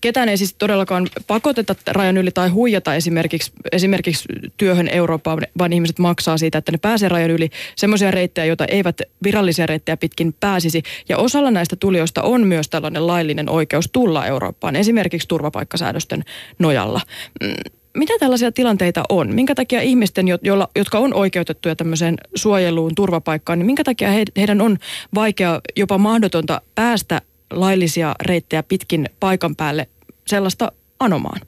ketään 0.00 0.28
ei 0.28 0.36
siis 0.36 0.54
todellakaan 0.54 1.08
pakoteta 1.26 1.74
rajan 1.86 2.16
yli 2.16 2.30
tai 2.30 2.48
huijata 2.48 2.94
esimerkiksi, 2.94 3.52
esimerkiksi 3.72 4.28
työhön 4.56 4.88
Eurooppaan, 4.88 5.40
vaan 5.58 5.72
ihmiset 5.72 5.98
maksaa 5.98 6.38
siitä, 6.38 6.58
että 6.58 6.72
ne 6.72 6.78
pääsee 6.78 7.08
rajan 7.08 7.30
yli 7.30 7.50
semmoisia 7.76 8.10
reittejä, 8.10 8.44
joita 8.44 8.64
eivät 8.64 9.02
virallisia 9.24 9.66
reittejä 9.66 9.96
pitkin 9.96 10.34
pääsisi. 10.40 10.82
Ja 11.08 11.18
osalla 11.18 11.50
näistä 11.50 11.76
tulijoista 11.76 12.22
on 12.22 12.46
myös 12.46 12.68
tällainen 12.68 13.06
laillinen 13.06 13.50
oikeus 13.50 13.88
tulla 13.92 14.26
Eurooppaan, 14.26 14.76
esimerkiksi 14.76 15.28
turvapaikkasäädösten 15.28 16.24
nojalla. 16.58 17.00
Mm, 17.42 17.54
mitä 17.94 18.12
tällaisia 18.20 18.52
tilanteita 18.52 19.02
on? 19.08 19.34
Minkä 19.34 19.54
takia 19.54 19.80
ihmisten, 19.80 20.26
joilla, 20.42 20.68
jotka 20.76 20.98
on 20.98 21.14
oikeutettuja 21.14 21.76
tämmöiseen 21.76 22.16
suojeluun, 22.34 22.94
turvapaikkaan, 22.94 23.58
niin 23.58 23.66
minkä 23.66 23.84
takia 23.84 24.10
he, 24.10 24.24
heidän 24.36 24.60
on 24.60 24.78
vaikea, 25.14 25.60
jopa 25.76 25.98
mahdotonta 25.98 26.60
päästä 26.74 27.22
laillisia 27.50 28.14
reittejä 28.22 28.62
pitkin 28.62 29.06
paikan 29.20 29.56
päälle 29.56 29.88
sellaista 30.26 30.72
anomaan? 31.00 31.40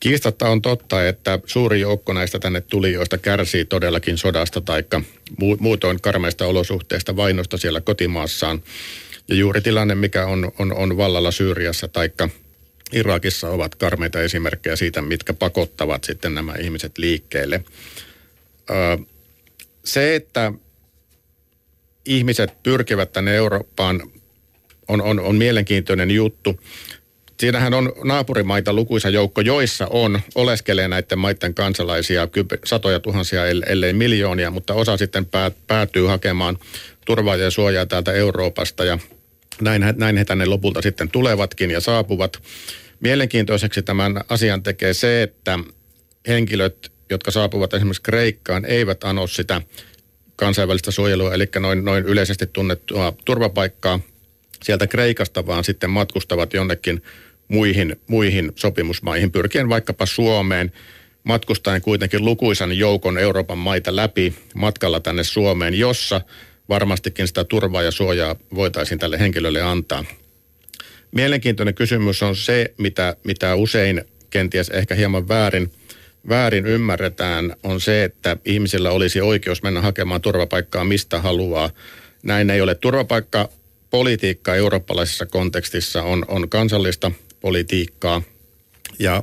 Kiistatta 0.00 0.48
on 0.48 0.62
totta, 0.62 1.08
että 1.08 1.38
suuri 1.46 1.80
joukko 1.80 2.12
näistä 2.12 2.38
tänne 2.38 2.60
tulijoista 2.60 3.18
kärsii 3.18 3.64
todellakin 3.64 4.18
sodasta 4.18 4.60
tai 4.60 4.84
muutoin 5.58 6.00
karmeista 6.00 6.46
olosuhteista 6.46 7.16
vainosta 7.16 7.56
siellä 7.56 7.80
kotimaassaan. 7.80 8.62
Ja 9.28 9.34
juuri 9.34 9.60
tilanne, 9.60 9.94
mikä 9.94 10.26
on, 10.26 10.52
on, 10.58 10.74
on 10.74 10.96
vallalla 10.96 11.30
Syyriassa 11.30 11.88
tai 11.88 12.10
Irakissa 12.92 13.50
ovat 13.50 13.74
karmeita 13.74 14.22
esimerkkejä 14.22 14.76
siitä, 14.76 15.02
mitkä 15.02 15.34
pakottavat 15.34 16.04
sitten 16.04 16.34
nämä 16.34 16.54
ihmiset 16.54 16.98
liikkeelle. 16.98 17.64
se, 19.84 20.14
että 20.14 20.52
ihmiset 22.06 22.62
pyrkivät 22.62 23.12
tänne 23.12 23.36
Eurooppaan 23.36 24.10
on, 24.88 25.02
on, 25.02 25.20
on 25.20 25.36
mielenkiintoinen 25.36 26.10
juttu. 26.10 26.60
Siinähän 27.40 27.74
on 27.74 27.92
naapurimaita 28.04 28.72
lukuisa 28.72 29.08
joukko, 29.08 29.40
joissa 29.40 29.86
on, 29.90 30.20
oleskelee 30.34 30.88
näiden 30.88 31.18
maiden 31.18 31.54
kansalaisia 31.54 32.28
satoja 32.64 33.00
tuhansia, 33.00 33.46
ellei 33.46 33.92
miljoonia, 33.92 34.50
mutta 34.50 34.74
osa 34.74 34.96
sitten 34.96 35.26
päätyy 35.66 36.06
hakemaan 36.06 36.58
turvaa 37.06 37.36
ja 37.36 37.50
suojaa 37.50 37.86
täältä 37.86 38.12
Euroopasta 38.12 38.84
ja 38.84 38.98
näin, 39.60 39.84
näin 39.96 40.16
he 40.16 40.24
tänne 40.24 40.46
lopulta 40.46 40.82
sitten 40.82 41.10
tulevatkin 41.10 41.70
ja 41.70 41.80
saapuvat. 41.80 42.42
Mielenkiintoiseksi 43.00 43.82
tämän 43.82 44.20
asian 44.28 44.62
tekee 44.62 44.94
se, 44.94 45.22
että 45.22 45.58
henkilöt, 46.28 46.92
jotka 47.10 47.30
saapuvat 47.30 47.74
esimerkiksi 47.74 48.02
Kreikkaan, 48.02 48.64
eivät 48.64 49.04
ano 49.04 49.26
sitä 49.26 49.62
kansainvälistä 50.36 50.90
suojelua, 50.90 51.34
eli 51.34 51.48
noin, 51.58 51.84
noin 51.84 52.04
yleisesti 52.04 52.46
tunnettua 52.46 53.12
turvapaikkaa 53.24 54.00
sieltä 54.64 54.86
Kreikasta, 54.86 55.46
vaan 55.46 55.64
sitten 55.64 55.90
matkustavat 55.90 56.54
jonnekin 56.54 57.02
muihin, 57.48 57.96
muihin 58.06 58.52
sopimusmaihin, 58.56 59.32
pyrkien 59.32 59.68
vaikkapa 59.68 60.06
Suomeen, 60.06 60.72
matkustaen 61.24 61.82
kuitenkin 61.82 62.24
lukuisan 62.24 62.78
joukon 62.78 63.18
Euroopan 63.18 63.58
maita 63.58 63.96
läpi 63.96 64.34
matkalla 64.54 65.00
tänne 65.00 65.24
Suomeen, 65.24 65.74
jossa 65.74 66.20
varmastikin 66.68 67.26
sitä 67.26 67.44
turvaa 67.44 67.82
ja 67.82 67.90
suojaa 67.90 68.36
voitaisiin 68.54 68.98
tälle 68.98 69.18
henkilölle 69.18 69.62
antaa. 69.62 70.04
Mielenkiintoinen 71.12 71.74
kysymys 71.74 72.22
on 72.22 72.36
se, 72.36 72.74
mitä, 72.78 73.16
mitä 73.24 73.54
usein 73.54 74.04
kenties 74.30 74.68
ehkä 74.68 74.94
hieman 74.94 75.28
väärin, 75.28 75.72
väärin 76.28 76.66
ymmärretään, 76.66 77.56
on 77.62 77.80
se, 77.80 78.04
että 78.04 78.36
ihmisillä 78.44 78.90
olisi 78.90 79.20
oikeus 79.20 79.62
mennä 79.62 79.80
hakemaan 79.80 80.20
turvapaikkaa 80.20 80.84
mistä 80.84 81.20
haluaa. 81.20 81.70
Näin 82.22 82.50
ei 82.50 82.60
ole. 82.60 82.74
Turvapaikka 82.74 83.48
politiikka 83.94 84.54
eurooppalaisessa 84.54 85.26
kontekstissa 85.26 86.02
on, 86.02 86.24
on 86.28 86.48
kansallista 86.48 87.10
politiikkaa. 87.40 88.22
Ja 88.98 89.22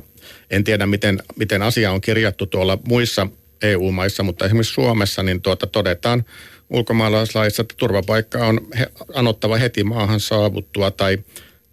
en 0.50 0.64
tiedä, 0.64 0.86
miten, 0.86 1.22
miten 1.36 1.62
asia 1.62 1.92
on 1.92 2.00
kirjattu 2.00 2.46
tuolla 2.46 2.78
muissa 2.88 3.26
EU-maissa, 3.62 4.22
mutta 4.22 4.44
esimerkiksi 4.44 4.74
Suomessa 4.74 5.22
niin 5.22 5.42
tuota 5.42 5.66
todetaan 5.66 6.24
ulkomaalaislaissa, 6.70 7.62
että 7.62 7.74
turvapaikka 7.78 8.46
on 8.46 8.60
he, 8.78 8.86
anottava 9.14 9.56
heti 9.56 9.84
maahan 9.84 10.20
saavuttua 10.20 10.90
tai, 10.90 11.18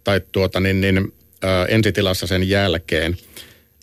tai 0.04 0.20
tuota 0.32 0.60
niin, 0.60 0.80
niin, 0.80 1.12
ä, 1.44 1.64
ensitilassa 1.68 2.26
sen 2.26 2.48
jälkeen. 2.48 3.16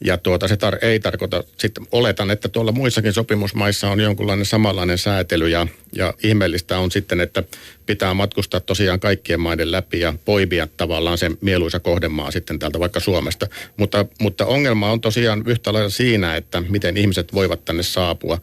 Ja 0.04 0.18
tuota, 0.18 0.48
se 0.48 0.56
tar- 0.56 0.86
ei 0.86 1.00
tarkoita, 1.00 1.44
sitten 1.58 1.88
oletan, 1.92 2.32
että 2.32 2.50
tuolla 2.50 2.72
muissakin 2.72 3.14
sopimusmaissa 3.14 3.90
on 3.90 4.00
jonkunlainen 4.00 4.46
samanlainen 4.46 4.98
säätely 4.98 5.48
ja, 5.48 5.68
ja 5.96 6.14
ihmeellistä 6.24 6.80
on 6.80 6.92
sitten, 6.92 7.22
että 7.22 7.44
pitää 7.86 8.14
matkustaa 8.14 8.60
tosiaan 8.60 9.00
kaikkien 9.00 9.40
maiden 9.40 9.72
läpi 9.72 10.00
ja 10.00 10.14
poimia 10.26 10.68
tavallaan 10.78 11.18
se 11.18 11.32
mieluisa 11.42 11.80
kohdemaa 11.80 12.32
sitten 12.32 12.60
täältä 12.60 12.80
vaikka 12.80 13.00
Suomesta. 13.00 13.48
Mutta, 13.78 14.06
mutta 14.22 14.46
ongelma 14.46 14.92
on 14.92 15.02
tosiaan 15.02 15.44
yhtä 15.46 15.74
lailla 15.74 15.90
siinä, 15.90 16.36
että 16.36 16.64
miten 16.70 16.98
ihmiset 16.98 17.34
voivat 17.34 17.66
tänne 17.66 17.84
saapua 17.84 18.42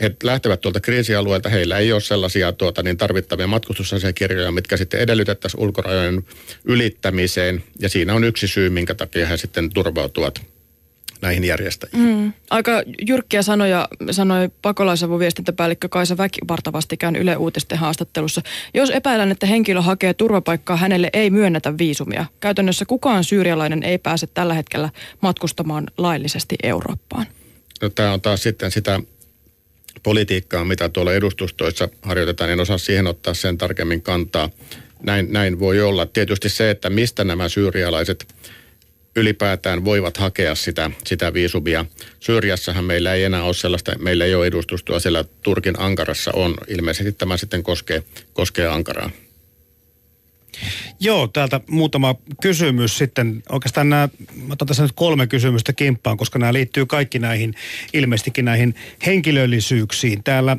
he 0.00 0.16
lähtevät 0.22 0.60
tuolta 0.60 0.80
kriisialueelta, 0.80 1.48
heillä 1.48 1.78
ei 1.78 1.92
ole 1.92 2.00
sellaisia 2.00 2.52
tuota, 2.52 2.82
niin 2.82 2.96
tarvittavia 2.96 3.46
matkustusasiakirjoja, 3.46 4.52
mitkä 4.52 4.76
sitten 4.76 5.00
edellytettäisiin 5.00 5.60
ulkorajojen 5.60 6.24
ylittämiseen. 6.64 7.64
Ja 7.80 7.88
siinä 7.88 8.14
on 8.14 8.24
yksi 8.24 8.48
syy, 8.48 8.70
minkä 8.70 8.94
takia 8.94 9.26
he 9.26 9.36
sitten 9.36 9.70
turvautuvat 9.70 10.51
näihin 11.22 11.44
järjestäjiin. 11.44 12.02
Mm. 12.02 12.32
Aika 12.50 12.82
jyrkkiä 13.06 13.42
sanoja 13.42 13.88
sanoi 14.10 14.50
pakolaisavun 14.62 15.18
viestintäpäällikkö 15.18 15.88
Kaisa 15.88 16.16
Väkivarta 16.16 16.72
vastikään 16.72 17.16
Yle 17.16 17.36
Uutisten 17.36 17.78
haastattelussa. 17.78 18.42
Jos 18.74 18.90
epäilän, 18.90 19.30
että 19.30 19.46
henkilö 19.46 19.80
hakee 19.80 20.14
turvapaikkaa, 20.14 20.76
hänelle 20.76 21.10
ei 21.12 21.30
myönnetä 21.30 21.78
viisumia. 21.78 22.26
Käytännössä 22.40 22.84
kukaan 22.84 23.24
syyrialainen 23.24 23.82
ei 23.82 23.98
pääse 23.98 24.26
tällä 24.26 24.54
hetkellä 24.54 24.90
matkustamaan 25.20 25.86
laillisesti 25.98 26.56
Eurooppaan. 26.62 27.26
No, 27.82 27.88
tämä 27.88 28.12
on 28.12 28.20
taas 28.20 28.42
sitten 28.42 28.70
sitä 28.70 29.00
politiikkaa, 30.02 30.64
mitä 30.64 30.88
tuolla 30.88 31.12
edustustoissa 31.12 31.88
harjoitetaan. 32.02 32.50
En 32.50 32.60
osaa 32.60 32.78
siihen 32.78 33.06
ottaa 33.06 33.34
sen 33.34 33.58
tarkemmin 33.58 34.02
kantaa. 34.02 34.50
Näin, 35.02 35.32
näin 35.32 35.58
voi 35.58 35.80
olla. 35.80 36.06
Tietysti 36.06 36.48
se, 36.48 36.70
että 36.70 36.90
mistä 36.90 37.24
nämä 37.24 37.48
syyrialaiset 37.48 38.26
ylipäätään 39.16 39.84
voivat 39.84 40.16
hakea 40.16 40.54
sitä, 40.54 40.90
sitä 41.04 41.34
viisumia. 41.34 41.84
Syyriassahan 42.20 42.84
meillä 42.84 43.14
ei 43.14 43.24
enää 43.24 43.42
ole 43.42 43.54
sellaista, 43.54 43.98
meillä 43.98 44.24
ei 44.24 44.34
ole 44.34 44.46
edustustoa, 44.46 45.00
siellä 45.00 45.24
Turkin 45.42 45.80
Ankarassa 45.80 46.30
on. 46.34 46.54
Ilmeisesti 46.68 47.12
tämä 47.12 47.36
sitten 47.36 47.62
koskee, 47.62 48.02
koskee 48.32 48.68
Ankaraa. 48.68 49.10
Joo, 51.00 51.26
täältä 51.28 51.60
muutama 51.70 52.14
kysymys 52.42 52.98
sitten. 52.98 53.42
Oikeastaan 53.48 53.88
nämä, 53.88 54.08
mä 54.46 54.52
otan 54.52 54.68
tässä 54.68 54.82
nyt 54.82 54.92
kolme 54.94 55.26
kysymystä 55.26 55.72
kimppaan, 55.72 56.16
koska 56.16 56.38
nämä 56.38 56.52
liittyy 56.52 56.86
kaikki 56.86 57.18
näihin, 57.18 57.54
ilmeisestikin 57.92 58.44
näihin 58.44 58.74
henkilöllisyyksiin. 59.06 60.24
Täällä 60.24 60.56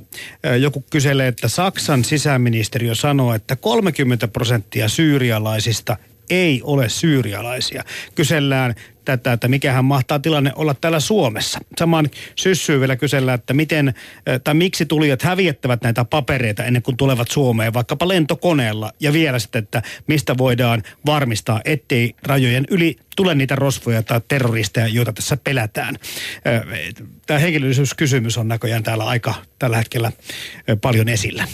joku 0.60 0.86
kyselee, 0.90 1.28
että 1.28 1.48
Saksan 1.48 2.04
sisäministeriö 2.04 2.96
sanoo, 2.96 3.34
että 3.34 3.56
30 3.56 4.28
prosenttia 4.28 4.88
syyrialaisista 4.88 5.98
ei 6.30 6.62
ole 6.64 6.90
syyrialaisia. 6.90 7.84
Kysellään 8.16 8.76
tätä, 9.06 9.34
että 9.34 9.48
mikähän 9.48 9.86
mahtaa 9.86 10.20
tilanne 10.20 10.52
olla 10.56 10.74
täällä 10.74 11.00
Suomessa. 11.00 11.60
Samaan 11.78 12.10
syssyyn 12.36 12.80
vielä 12.80 12.96
kysellään, 12.96 13.40
että 13.40 13.54
miten 13.54 13.94
tai 14.44 14.54
miksi 14.54 14.86
tulijat 14.86 15.22
häviettävät 15.22 15.82
näitä 15.82 16.06
papereita 16.06 16.64
ennen 16.64 16.82
kuin 16.82 16.98
tulevat 16.98 17.32
Suomeen, 17.32 17.74
vaikkapa 17.74 18.08
lentokoneella. 18.08 18.92
Ja 19.00 19.14
vielä 19.14 19.40
sitten, 19.40 19.64
että 19.64 19.82
mistä 20.08 20.38
voidaan 20.38 20.84
varmistaa, 21.06 21.62
ettei 21.66 22.16
rajojen 22.24 22.66
yli 22.70 22.98
tule 23.16 23.36
niitä 23.36 23.56
rosvoja 23.56 24.04
tai 24.04 24.22
terroristeja, 24.28 24.88
joita 24.88 25.14
tässä 25.14 25.38
pelätään. 25.38 25.96
Tämä 27.26 27.40
henkilöllisyyskysymys 27.40 28.38
on 28.38 28.48
näköjään 28.48 28.84
täällä 28.84 29.06
aika 29.06 29.34
tällä 29.60 29.78
hetkellä 29.78 30.12
paljon 30.82 31.10
esillä. 31.10 31.48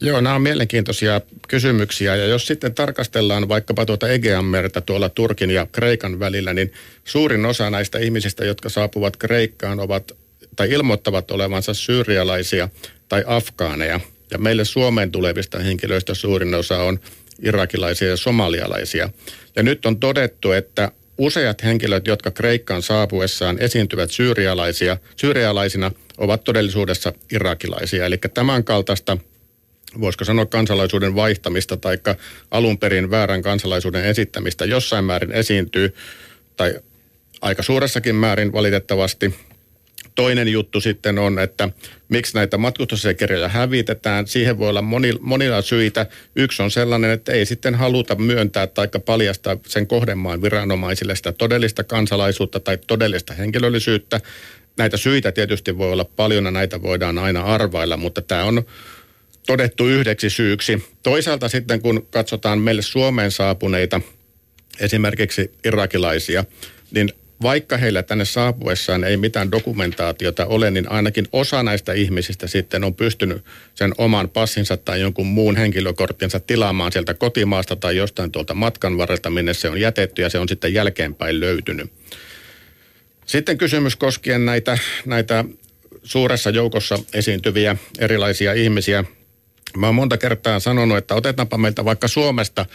Joo, 0.00 0.20
nämä 0.20 0.34
on 0.34 0.42
mielenkiintoisia 0.42 1.20
kysymyksiä 1.48 2.16
ja 2.16 2.26
jos 2.26 2.46
sitten 2.46 2.74
tarkastellaan 2.74 3.48
vaikkapa 3.48 3.86
tuota 3.86 4.08
Egeanmerta 4.08 4.80
tuolla 4.80 5.08
Turkin 5.08 5.50
ja 5.50 5.66
Kreikan 5.72 6.20
välillä, 6.20 6.54
niin 6.54 6.72
suurin 7.04 7.46
osa 7.46 7.70
näistä 7.70 7.98
ihmisistä, 7.98 8.44
jotka 8.44 8.68
saapuvat 8.68 9.16
Kreikkaan, 9.16 9.80
ovat 9.80 10.12
tai 10.56 10.70
ilmoittavat 10.70 11.30
olevansa 11.30 11.74
syyrialaisia 11.74 12.68
tai 13.08 13.24
afgaaneja. 13.26 14.00
Ja 14.30 14.38
meille 14.38 14.64
Suomeen 14.64 15.12
tulevista 15.12 15.58
henkilöistä 15.58 16.14
suurin 16.14 16.54
osa 16.54 16.82
on 16.82 16.98
irakilaisia 17.42 18.08
ja 18.08 18.16
somalialaisia. 18.16 19.10
Ja 19.56 19.62
nyt 19.62 19.86
on 19.86 20.00
todettu, 20.00 20.52
että 20.52 20.92
useat 21.18 21.62
henkilöt, 21.64 22.06
jotka 22.06 22.30
Kreikkaan 22.30 22.82
saapuessaan 22.82 23.58
esiintyvät 23.60 24.10
syyrialaisia, 24.10 24.96
syyrialaisina, 25.16 25.92
ovat 26.18 26.44
todellisuudessa 26.44 27.12
irakilaisia. 27.32 28.06
Eli 28.06 28.18
tämän 28.34 28.64
kaltaista 28.64 29.18
voisiko 30.00 30.24
sanoa 30.24 30.46
kansalaisuuden 30.46 31.14
vaihtamista 31.14 31.76
tai 31.76 31.98
alun 32.50 32.78
perin 32.78 33.10
väärän 33.10 33.42
kansalaisuuden 33.42 34.04
esittämistä 34.04 34.64
jossain 34.64 35.04
määrin 35.04 35.32
esiintyy, 35.32 35.94
tai 36.56 36.74
aika 37.40 37.62
suuressakin 37.62 38.14
määrin 38.14 38.52
valitettavasti. 38.52 39.34
Toinen 40.14 40.48
juttu 40.48 40.80
sitten 40.80 41.18
on, 41.18 41.38
että 41.38 41.68
miksi 42.08 42.34
näitä 42.34 42.58
matkustusasiakirjoja 42.58 43.48
hävitetään. 43.48 44.26
Siihen 44.26 44.58
voi 44.58 44.68
olla 44.68 44.82
moni, 44.82 45.12
monilla 45.20 45.62
syitä. 45.62 46.06
Yksi 46.36 46.62
on 46.62 46.70
sellainen, 46.70 47.10
että 47.10 47.32
ei 47.32 47.46
sitten 47.46 47.74
haluta 47.74 48.14
myöntää 48.14 48.66
tai 48.66 48.88
paljastaa 49.06 49.56
sen 49.66 49.86
kohdemaan 49.86 50.42
viranomaisille 50.42 51.16
sitä 51.16 51.32
todellista 51.32 51.84
kansalaisuutta 51.84 52.60
tai 52.60 52.78
todellista 52.86 53.34
henkilöllisyyttä. 53.34 54.20
Näitä 54.76 54.96
syitä 54.96 55.32
tietysti 55.32 55.78
voi 55.78 55.92
olla 55.92 56.04
paljon 56.04 56.44
ja 56.44 56.50
näitä 56.50 56.82
voidaan 56.82 57.18
aina 57.18 57.42
arvailla, 57.42 57.96
mutta 57.96 58.22
tämä 58.22 58.44
on 58.44 58.62
todettu 59.48 59.86
yhdeksi 59.86 60.30
syyksi. 60.30 60.82
Toisaalta 61.02 61.48
sitten 61.48 61.80
kun 61.80 62.06
katsotaan 62.10 62.58
meille 62.58 62.82
Suomeen 62.82 63.30
saapuneita, 63.30 64.00
esimerkiksi 64.80 65.52
irakilaisia, 65.64 66.44
niin 66.90 67.12
vaikka 67.42 67.76
heillä 67.76 68.02
tänne 68.02 68.24
saapuessaan 68.24 69.04
ei 69.04 69.16
mitään 69.16 69.50
dokumentaatiota 69.50 70.46
ole, 70.46 70.70
niin 70.70 70.92
ainakin 70.92 71.28
osa 71.32 71.62
näistä 71.62 71.92
ihmisistä 71.92 72.46
sitten 72.46 72.84
on 72.84 72.94
pystynyt 72.94 73.44
sen 73.74 73.94
oman 73.98 74.28
passinsa 74.28 74.76
tai 74.76 75.00
jonkun 75.00 75.26
muun 75.26 75.56
henkilökorttinsa 75.56 76.40
tilaamaan 76.40 76.92
sieltä 76.92 77.14
kotimaasta 77.14 77.76
tai 77.76 77.96
jostain 77.96 78.32
tuolta 78.32 78.54
matkan 78.54 78.98
varrelta, 78.98 79.30
minne 79.30 79.54
se 79.54 79.70
on 79.70 79.80
jätetty 79.80 80.22
ja 80.22 80.28
se 80.28 80.38
on 80.38 80.48
sitten 80.48 80.74
jälkeenpäin 80.74 81.40
löytynyt. 81.40 81.92
Sitten 83.26 83.58
kysymys 83.58 83.96
koskien 83.96 84.46
näitä, 84.46 84.78
näitä 85.04 85.44
suuressa 86.02 86.50
joukossa 86.50 86.98
esiintyviä 87.14 87.76
erilaisia 87.98 88.52
ihmisiä, 88.52 89.04
Mä 89.76 89.86
oon 89.86 89.94
monta 89.94 90.18
kertaa 90.18 90.60
sanonut, 90.60 90.98
että 90.98 91.14
otetaanpa 91.14 91.58
meiltä 91.58 91.84
vaikka 91.84 92.08
Suomesta 92.08 92.66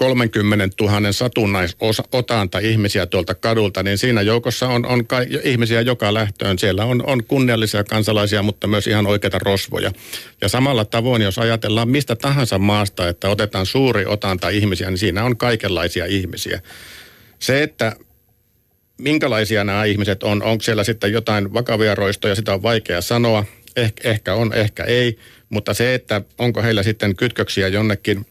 30 0.00 0.68
000 0.80 1.12
satunnaisotanta 1.12 2.58
ihmisiä 2.58 3.06
tuolta 3.06 3.34
kadulta, 3.34 3.82
niin 3.82 3.98
siinä 3.98 4.22
joukossa 4.22 4.68
on, 4.68 4.86
on 4.86 5.06
kai, 5.06 5.26
ihmisiä 5.44 5.80
joka 5.80 6.14
lähtöön. 6.14 6.58
Siellä 6.58 6.84
on, 6.84 7.02
on 7.06 7.24
kunniallisia 7.24 7.84
kansalaisia, 7.84 8.42
mutta 8.42 8.66
myös 8.66 8.86
ihan 8.86 9.06
oikeita 9.06 9.38
rosvoja. 9.38 9.92
Ja 10.40 10.48
samalla 10.48 10.84
tavoin, 10.84 11.22
jos 11.22 11.38
ajatellaan 11.38 11.88
mistä 11.88 12.16
tahansa 12.16 12.58
maasta, 12.58 13.08
että 13.08 13.28
otetaan 13.28 13.66
suuri 13.66 14.06
otanta 14.06 14.48
ihmisiä, 14.48 14.90
niin 14.90 14.98
siinä 14.98 15.24
on 15.24 15.36
kaikenlaisia 15.36 16.06
ihmisiä. 16.06 16.60
Se, 17.38 17.62
että 17.62 17.96
minkälaisia 18.98 19.64
nämä 19.64 19.84
ihmiset 19.84 20.22
on, 20.22 20.42
onko 20.42 20.62
siellä 20.62 20.84
sitten 20.84 21.12
jotain 21.12 21.52
vakavia 21.54 21.94
roistoja, 21.94 22.34
sitä 22.34 22.54
on 22.54 22.62
vaikea 22.62 23.00
sanoa. 23.00 23.44
Eh, 23.80 23.92
ehkä 24.04 24.34
on, 24.34 24.52
ehkä 24.54 24.84
ei. 24.84 25.18
Mutta 25.48 25.74
se, 25.74 25.94
että 25.94 26.22
onko 26.38 26.62
heillä 26.62 26.82
sitten 26.82 27.16
kytköksiä 27.16 27.68
jonnekin 27.68 28.26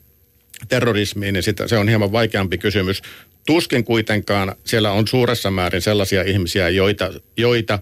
terrorismiin, 0.67 1.33
niin 1.33 1.43
sitä, 1.43 1.67
se 1.67 1.77
on 1.77 1.87
hieman 1.87 2.11
vaikeampi 2.11 2.57
kysymys. 2.57 3.01
Tuskin 3.45 3.83
kuitenkaan 3.83 4.55
siellä 4.63 4.91
on 4.91 5.07
suuressa 5.07 5.51
määrin 5.51 5.81
sellaisia 5.81 6.23
ihmisiä, 6.23 6.69
joita, 6.69 7.13
joita 7.37 7.79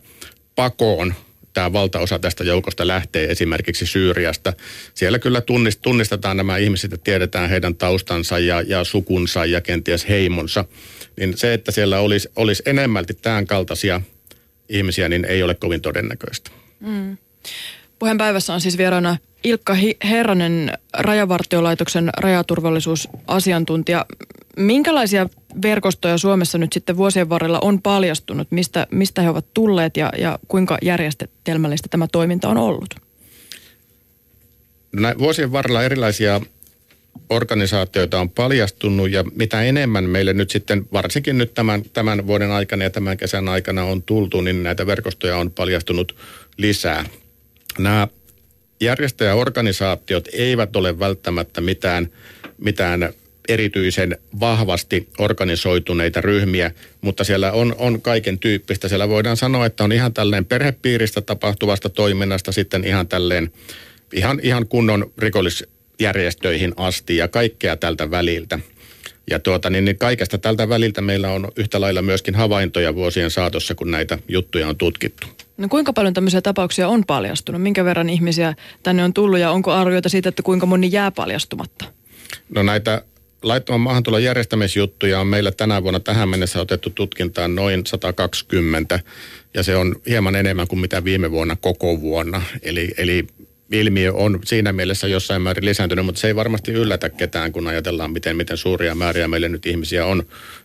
pakoon 0.56 1.14
tämä 1.54 1.74
valtaosa 1.74 2.20
tästä 2.20 2.44
joukosta 2.44 2.88
lähtee 2.88 3.32
esimerkiksi 3.32 3.86
Syyriasta. 3.86 4.54
Siellä 4.94 5.20
kyllä 5.20 5.42
tunnist, 5.42 5.82
tunnistetaan 5.82 6.38
nämä 6.38 6.58
ihmiset 6.58 6.92
ja 6.92 6.98
tiedetään 6.98 7.50
heidän 7.50 7.76
taustansa 7.76 8.40
ja, 8.40 8.62
ja 8.62 8.84
sukunsa 8.84 9.46
ja 9.46 9.62
kenties 9.62 10.10
heimonsa. 10.10 10.66
Niin 11.20 11.38
se, 11.38 11.54
että 11.54 11.72
siellä 11.72 12.00
olisi, 12.00 12.30
olisi 12.36 12.64
enemmälti 12.66 13.14
tämän 13.14 13.48
kaltaisia 13.48 14.02
ihmisiä, 14.70 15.10
niin 15.10 15.26
ei 15.26 15.44
ole 15.44 15.56
kovin 15.56 15.82
todennäköistä. 15.82 16.52
Mm. 16.80 17.18
Puheenpäivässä 18.00 18.54
on 18.54 18.62
siis 18.62 18.78
vieraana 18.78 19.18
Ilkka 19.44 19.76
Herranen, 20.04 20.74
Rajavartiolaitoksen 20.94 22.10
rajaturvallisuusasiantuntija. 22.18 24.06
Minkälaisia 24.58 25.30
verkostoja 25.62 26.18
Suomessa 26.18 26.58
nyt 26.58 26.74
sitten 26.74 26.98
vuosien 26.98 27.30
varrella 27.30 27.60
on 27.62 27.82
paljastunut? 27.82 28.48
Mistä, 28.52 28.88
mistä 28.92 29.22
he 29.22 29.30
ovat 29.30 29.46
tulleet 29.54 29.98
ja, 29.98 30.12
ja 30.18 30.40
kuinka 30.48 30.78
järjestelmällistä 30.82 31.88
tämä 31.90 32.08
toiminta 32.12 32.50
on 32.50 32.58
ollut? 32.58 32.96
Näin, 34.94 35.18
vuosien 35.18 35.52
varrella 35.52 35.84
erilaisia 35.84 36.42
organisaatioita 37.30 38.20
on 38.20 38.30
paljastunut 38.30 39.12
ja 39.12 39.24
mitä 39.36 39.62
enemmän 39.62 40.04
meille 40.04 40.34
nyt 40.34 40.50
sitten, 40.50 40.86
varsinkin 40.94 41.38
nyt 41.38 41.54
tämän, 41.54 41.84
tämän 41.94 42.28
vuoden 42.28 42.52
aikana 42.52 42.84
ja 42.84 42.90
tämän 42.90 43.18
kesän 43.18 43.50
aikana 43.50 43.84
on 43.84 44.04
tultu, 44.04 44.42
niin 44.42 44.64
näitä 44.64 44.88
verkostoja 44.88 45.38
on 45.38 45.52
paljastunut 45.52 46.16
lisää 46.58 47.06
nämä 47.80 48.08
järjestäjäorganisaatiot 48.82 50.28
eivät 50.34 50.76
ole 50.76 51.00
välttämättä 51.00 51.62
mitään, 51.62 52.08
mitään 52.58 53.14
erityisen 53.48 54.18
vahvasti 54.40 55.10
organisoituneita 55.18 56.22
ryhmiä, 56.22 56.72
mutta 57.02 57.24
siellä 57.24 57.52
on, 57.52 57.76
on 57.78 58.02
kaiken 58.02 58.40
tyyppistä. 58.40 58.88
Siellä 58.88 59.10
voidaan 59.10 59.38
sanoa, 59.38 59.66
että 59.66 59.84
on 59.84 59.92
ihan 59.92 60.14
tälleen 60.14 60.46
perhepiiristä 60.46 61.22
tapahtuvasta 61.22 61.90
toiminnasta 61.90 62.52
sitten 62.52 62.84
ihan 62.84 63.08
tälleen 63.08 63.52
ihan, 64.14 64.40
ihan 64.44 64.68
kunnon 64.68 65.12
rikollisjärjestöihin 65.18 66.74
asti 66.78 67.18
ja 67.18 67.28
kaikkea 67.28 67.78
tältä 67.78 68.12
väliltä. 68.12 68.60
Ja 69.30 69.40
tuota, 69.40 69.70
niin, 69.70 69.86
niin 69.86 69.98
kaikesta 69.98 70.38
tältä 70.38 70.70
väliltä 70.70 71.02
meillä 71.02 71.32
on 71.32 71.52
yhtä 71.56 71.82
lailla 71.82 72.02
myöskin 72.02 72.36
havaintoja 72.36 72.96
vuosien 72.96 73.32
saatossa, 73.32 73.76
kun 73.76 73.92
näitä 73.92 74.20
juttuja 74.28 74.68
on 74.68 74.78
tutkittu. 74.78 75.28
No 75.58 75.68
kuinka 75.68 75.94
paljon 75.94 76.14
tämmöisiä 76.14 76.42
tapauksia 76.42 76.88
on 76.88 77.04
paljastunut? 77.08 77.62
Minkä 77.62 77.86
verran 77.86 78.10
ihmisiä 78.10 78.54
tänne 78.84 79.04
on 79.04 79.14
tullut 79.14 79.40
ja 79.40 79.52
onko 79.52 79.72
arvioita 79.72 80.10
siitä, 80.10 80.30
että 80.30 80.44
kuinka 80.44 80.66
moni 80.66 80.90
jää 80.92 81.12
paljastumatta? 81.12 81.86
No 82.50 82.64
näitä 82.64 83.02
laittoman 83.42 83.82
maahantulon 83.82 84.24
järjestämisjuttuja 84.24 85.20
on 85.20 85.28
meillä 85.28 85.52
tänä 85.52 85.84
vuonna 85.84 86.00
tähän 86.00 86.30
mennessä 86.30 86.62
otettu 86.62 86.90
tutkintaan 86.90 87.56
noin 87.56 87.86
120 87.86 89.00
ja 89.54 89.64
se 89.64 89.76
on 89.76 89.96
hieman 90.08 90.36
enemmän 90.36 90.68
kuin 90.68 90.80
mitä 90.80 91.04
viime 91.04 91.32
vuonna 91.32 91.56
koko 91.56 92.02
vuonna. 92.02 92.42
Eli, 92.62 92.94
eli 92.98 93.28
ilmiö 93.72 94.14
on 94.14 94.40
siinä 94.46 94.74
mielessä 94.74 95.08
jossain 95.08 95.42
määrin 95.42 95.66
lisääntynyt, 95.66 96.06
mutta 96.06 96.22
se 96.22 96.28
ei 96.28 96.36
varmasti 96.36 96.72
yllätä 96.72 97.10
ketään, 97.10 97.52
kun 97.52 97.68
ajatellaan, 97.68 98.12
miten, 98.12 98.38
miten 98.38 98.58
suuria 98.58 98.96
määriä 98.96 99.28
meille 99.28 99.50
nyt 99.50 99.66
ihmisiä 99.66 100.06
on 100.06 100.24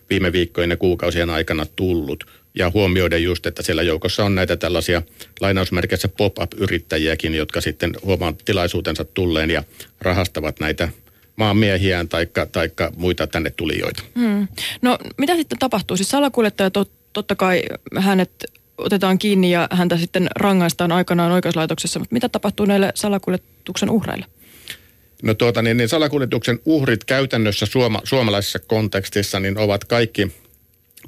viime 0.09 0.31
viikkojen 0.31 0.69
ja 0.69 0.77
kuukausien 0.77 1.29
aikana 1.29 1.65
tullut. 1.75 2.23
Ja 2.55 2.71
huomioiden 2.73 3.23
just, 3.23 3.45
että 3.45 3.63
siellä 3.63 3.83
joukossa 3.83 4.25
on 4.25 4.35
näitä 4.35 4.57
tällaisia 4.57 5.01
lainausmerkeissä 5.41 6.07
pop-up-yrittäjiäkin, 6.07 7.35
jotka 7.35 7.61
sitten 7.61 7.93
huomaan 8.05 8.35
tilaisuutensa 8.45 9.05
tulleen 9.05 9.49
ja 9.49 9.63
rahastavat 10.01 10.59
näitä 10.59 10.89
maanmiehiään 11.35 12.09
taikka, 12.09 12.45
taikka 12.45 12.91
muita 12.95 13.27
tänne 13.27 13.49
tulijoita. 13.49 14.03
Hmm. 14.15 14.47
No 14.81 14.97
mitä 15.17 15.35
sitten 15.35 15.59
tapahtuu? 15.59 15.97
Siis 15.97 16.09
salakuljettaja 16.09 16.69
tot, 16.71 16.91
totta 17.13 17.35
kai 17.35 17.63
hänet 17.99 18.31
otetaan 18.77 19.19
kiinni 19.19 19.51
ja 19.51 19.67
häntä 19.71 19.97
sitten 19.97 20.27
rangaistaan 20.35 20.91
aikanaan 20.91 21.31
oikeuslaitoksessa, 21.31 21.99
mutta 21.99 22.13
mitä 22.13 22.29
tapahtuu 22.29 22.65
näille 22.65 22.91
salakuljetuksen 22.95 23.89
uhreille? 23.89 24.25
No 25.23 25.33
tuota, 25.33 25.61
niin, 25.61 25.77
niin 25.77 25.89
salakuljetuksen 25.89 26.59
uhrit 26.65 27.03
käytännössä 27.03 27.65
suoma, 27.65 28.01
suomalaisessa 28.03 28.59
kontekstissa 28.59 29.39
niin 29.39 29.57
ovat 29.57 29.85
kaikki 29.85 30.31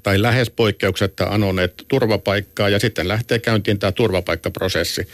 tai 0.03 0.21
lähes 0.21 0.49
poikkeuksetta 0.49 1.23
anoneet 1.23 1.85
turvapaikkaa 1.87 2.69
ja 2.69 2.79
sitten 2.79 3.07
lähtee 3.07 3.39
käyntiin 3.39 3.79
tämä 3.79 3.91
turvapaikkaprosessi. 3.91 5.07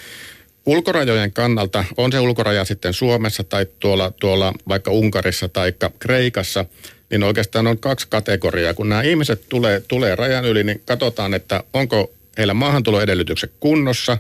Ulkorajojen 0.66 1.34
kannalta, 1.34 1.84
on 1.98 2.12
se 2.12 2.20
ulkoraja 2.20 2.66
sitten 2.66 2.94
Suomessa 2.94 3.44
tai 3.44 3.66
tuolla, 3.80 4.12
tuolla 4.20 4.54
vaikka 4.68 4.92
Unkarissa 4.92 5.50
tai 5.50 5.74
Kreikassa, 6.00 6.66
niin 7.10 7.24
oikeastaan 7.24 7.68
on 7.68 7.80
kaksi 7.80 8.08
kategoriaa. 8.10 8.74
Kun 8.74 8.90
nämä 8.90 9.02
ihmiset 9.02 9.50
tulee, 9.50 9.80
tulee 9.88 10.16
rajan 10.16 10.46
yli, 10.46 10.64
niin 10.64 10.82
katsotaan, 10.86 11.34
että 11.34 11.64
onko 11.74 12.12
heillä 12.38 12.54
maahantuloedellytykset 12.54 13.52
kunnossa. 13.60 14.18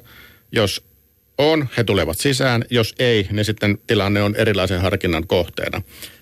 Jos 0.51 0.83
on, 1.37 1.67
he 1.77 1.83
tulevat 1.83 2.19
sisään. 2.19 2.65
Jos 2.69 2.95
ei, 2.99 3.27
niin 3.31 3.45
sitten 3.45 3.77
tilanne 3.87 4.21
on 4.21 4.35
erilaisen 4.35 4.81
harkinnan 4.81 5.27
kohteena. 5.27 5.81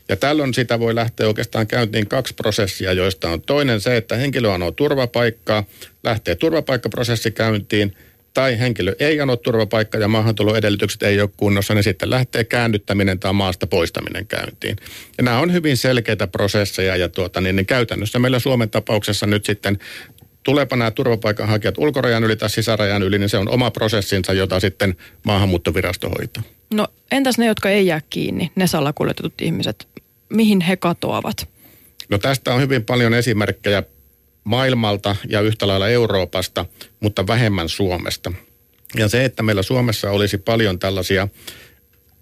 Ja 0.09 0.15
tällöin 0.15 0.53
sitä 0.53 0.79
voi 0.79 0.95
lähteä 0.95 1.27
oikeastaan 1.27 1.67
käyntiin 1.67 2.07
kaksi 2.07 2.33
prosessia, 2.33 2.93
joista 2.93 3.29
on 3.29 3.41
toinen 3.41 3.81
se, 3.81 3.97
että 3.97 4.15
henkilö 4.15 4.53
anoo 4.53 4.71
turvapaikkaa, 4.71 5.63
lähtee 6.03 6.35
turvapaikkaprosessi 6.35 7.31
käyntiin, 7.31 7.95
tai 8.33 8.59
henkilö 8.59 8.95
ei 8.99 9.21
ano 9.21 9.35
turvapaikkaa 9.35 10.01
ja 10.01 10.07
maahantuloedellytykset 10.07 11.03
ei 11.03 11.21
ole 11.21 11.29
kunnossa, 11.37 11.73
niin 11.73 11.83
sitten 11.83 12.09
lähtee 12.09 12.43
käännyttäminen 12.43 13.19
tai 13.19 13.33
maasta 13.33 13.67
poistaminen 13.67 14.27
käyntiin. 14.27 14.75
Ja 15.17 15.23
nämä 15.23 15.39
on 15.39 15.53
hyvin 15.53 15.77
selkeitä 15.77 16.27
prosesseja 16.27 16.95
ja 16.95 17.09
tuota, 17.09 17.41
niin, 17.41 17.55
niin 17.55 17.65
käytännössä 17.65 18.19
meillä 18.19 18.39
Suomen 18.39 18.69
tapauksessa 18.69 19.25
nyt 19.25 19.45
sitten 19.45 19.79
tuleepa 20.43 20.75
nämä 20.75 20.91
turvapaikanhakijat 20.91 21.77
ulkorajan 21.77 22.23
yli 22.23 22.35
tai 22.35 22.49
sisärajan 22.49 23.03
yli, 23.03 23.19
niin 23.19 23.29
se 23.29 23.37
on 23.37 23.49
oma 23.49 23.71
prosessinsa, 23.71 24.33
jota 24.33 24.59
sitten 24.59 24.95
maahanmuuttovirasto 25.23 26.09
hoitaa. 26.09 26.43
No 26.73 26.87
entäs 27.11 27.37
ne, 27.37 27.45
jotka 27.45 27.69
ei 27.69 27.85
jää 27.85 28.01
kiinni, 28.09 28.51
ne 28.55 28.67
salakuljetetut 28.67 29.41
ihmiset, 29.41 29.87
mihin 30.29 30.61
he 30.61 30.77
katoavat? 30.77 31.49
No 32.09 32.17
tästä 32.17 32.53
on 32.53 32.61
hyvin 32.61 32.85
paljon 32.85 33.13
esimerkkejä 33.13 33.83
maailmalta 34.43 35.15
ja 35.29 35.41
yhtä 35.41 35.67
lailla 35.67 35.87
Euroopasta, 35.87 36.65
mutta 36.99 37.27
vähemmän 37.27 37.69
Suomesta. 37.69 38.31
Ja 38.95 39.07
se, 39.07 39.25
että 39.25 39.43
meillä 39.43 39.63
Suomessa 39.63 40.11
olisi 40.11 40.37
paljon 40.37 40.79
tällaisia 40.79 41.27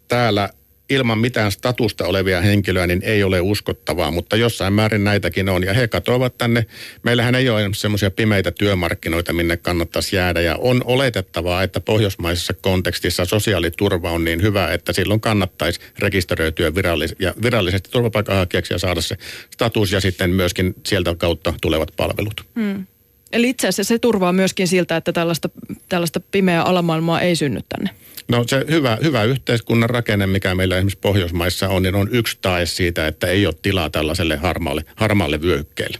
täällä 0.07 0.49
ilman 0.89 1.19
mitään 1.19 1.51
statusta 1.51 2.05
olevia 2.05 2.41
henkilöä, 2.41 2.87
niin 2.87 3.03
ei 3.03 3.23
ole 3.23 3.41
uskottavaa, 3.41 4.11
mutta 4.11 4.35
jossain 4.35 4.73
määrin 4.73 5.03
näitäkin 5.03 5.49
on. 5.49 5.63
Ja 5.63 5.73
he 5.73 5.87
katoavat 5.87 6.37
tänne. 6.37 6.65
Meillähän 7.03 7.35
ei 7.35 7.49
ole 7.49 7.69
semmoisia 7.73 8.11
pimeitä 8.11 8.51
työmarkkinoita, 8.51 9.33
minne 9.33 9.57
kannattaisi 9.57 10.15
jäädä. 10.15 10.41
Ja 10.41 10.55
on 10.55 10.81
oletettavaa, 10.85 11.63
että 11.63 11.79
pohjoismaisessa 11.79 12.53
kontekstissa 12.53 13.25
sosiaaliturva 13.25 14.11
on 14.11 14.23
niin 14.23 14.41
hyvä, 14.41 14.73
että 14.73 14.93
silloin 14.93 15.21
kannattaisi 15.21 15.79
rekisteröityä 15.99 16.69
virallis- 16.69 17.15
ja 17.19 17.33
virallisesti 17.43 17.91
turvapaikanhakijaksi 17.91 18.73
ja 18.73 18.79
saada 18.79 19.01
se 19.01 19.17
status 19.53 19.91
ja 19.91 20.01
sitten 20.01 20.29
myöskin 20.29 20.75
sieltä 20.85 21.15
kautta 21.15 21.53
tulevat 21.61 21.91
palvelut. 21.97 22.45
Hmm. 22.55 22.85
Eli 23.31 23.49
itse 23.49 23.67
asiassa 23.67 23.93
se 23.93 23.99
turvaa 23.99 24.33
myöskin 24.33 24.67
siltä, 24.67 24.97
että 24.97 25.13
tällaista, 25.13 25.49
tällaista 25.89 26.19
pimeää 26.19 26.63
alamaailmaa 26.63 27.21
ei 27.21 27.35
synny 27.35 27.59
tänne. 27.69 27.89
No 28.27 28.43
se 28.47 28.65
hyvä, 28.69 28.97
hyvä 29.03 29.23
yhteiskunnan 29.23 29.89
rakenne, 29.89 30.27
mikä 30.27 30.55
meillä 30.55 30.75
esimerkiksi 30.75 30.99
Pohjoismaissa 30.99 31.69
on, 31.69 31.83
niin 31.83 31.95
on 31.95 32.09
yksi 32.11 32.37
tae 32.41 32.65
siitä, 32.65 33.07
että 33.07 33.27
ei 33.27 33.45
ole 33.45 33.55
tilaa 33.61 33.89
tällaiselle 33.89 34.35
harmaalle, 34.35 34.83
harmaalle 34.95 35.41
vyöhykkeelle. 35.41 35.97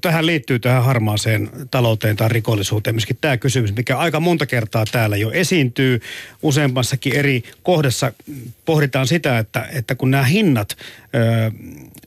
Tähän 0.00 0.26
liittyy 0.26 0.58
tähän 0.58 0.84
harmaaseen 0.84 1.50
talouteen 1.70 2.16
tai 2.16 2.28
rikollisuuteen 2.28 2.94
myöskin 2.94 3.18
tämä 3.20 3.36
kysymys, 3.36 3.76
mikä 3.76 3.98
aika 3.98 4.20
monta 4.20 4.46
kertaa 4.46 4.84
täällä 4.92 5.16
jo 5.16 5.30
esiintyy. 5.30 6.00
Useammassakin 6.42 7.16
eri 7.16 7.42
kohdassa 7.62 8.12
pohditaan 8.64 9.06
sitä, 9.06 9.38
että, 9.38 9.68
että 9.72 9.94
kun 9.94 10.10
nämä 10.10 10.24
hinnat 10.24 10.76
ö, 11.14 11.50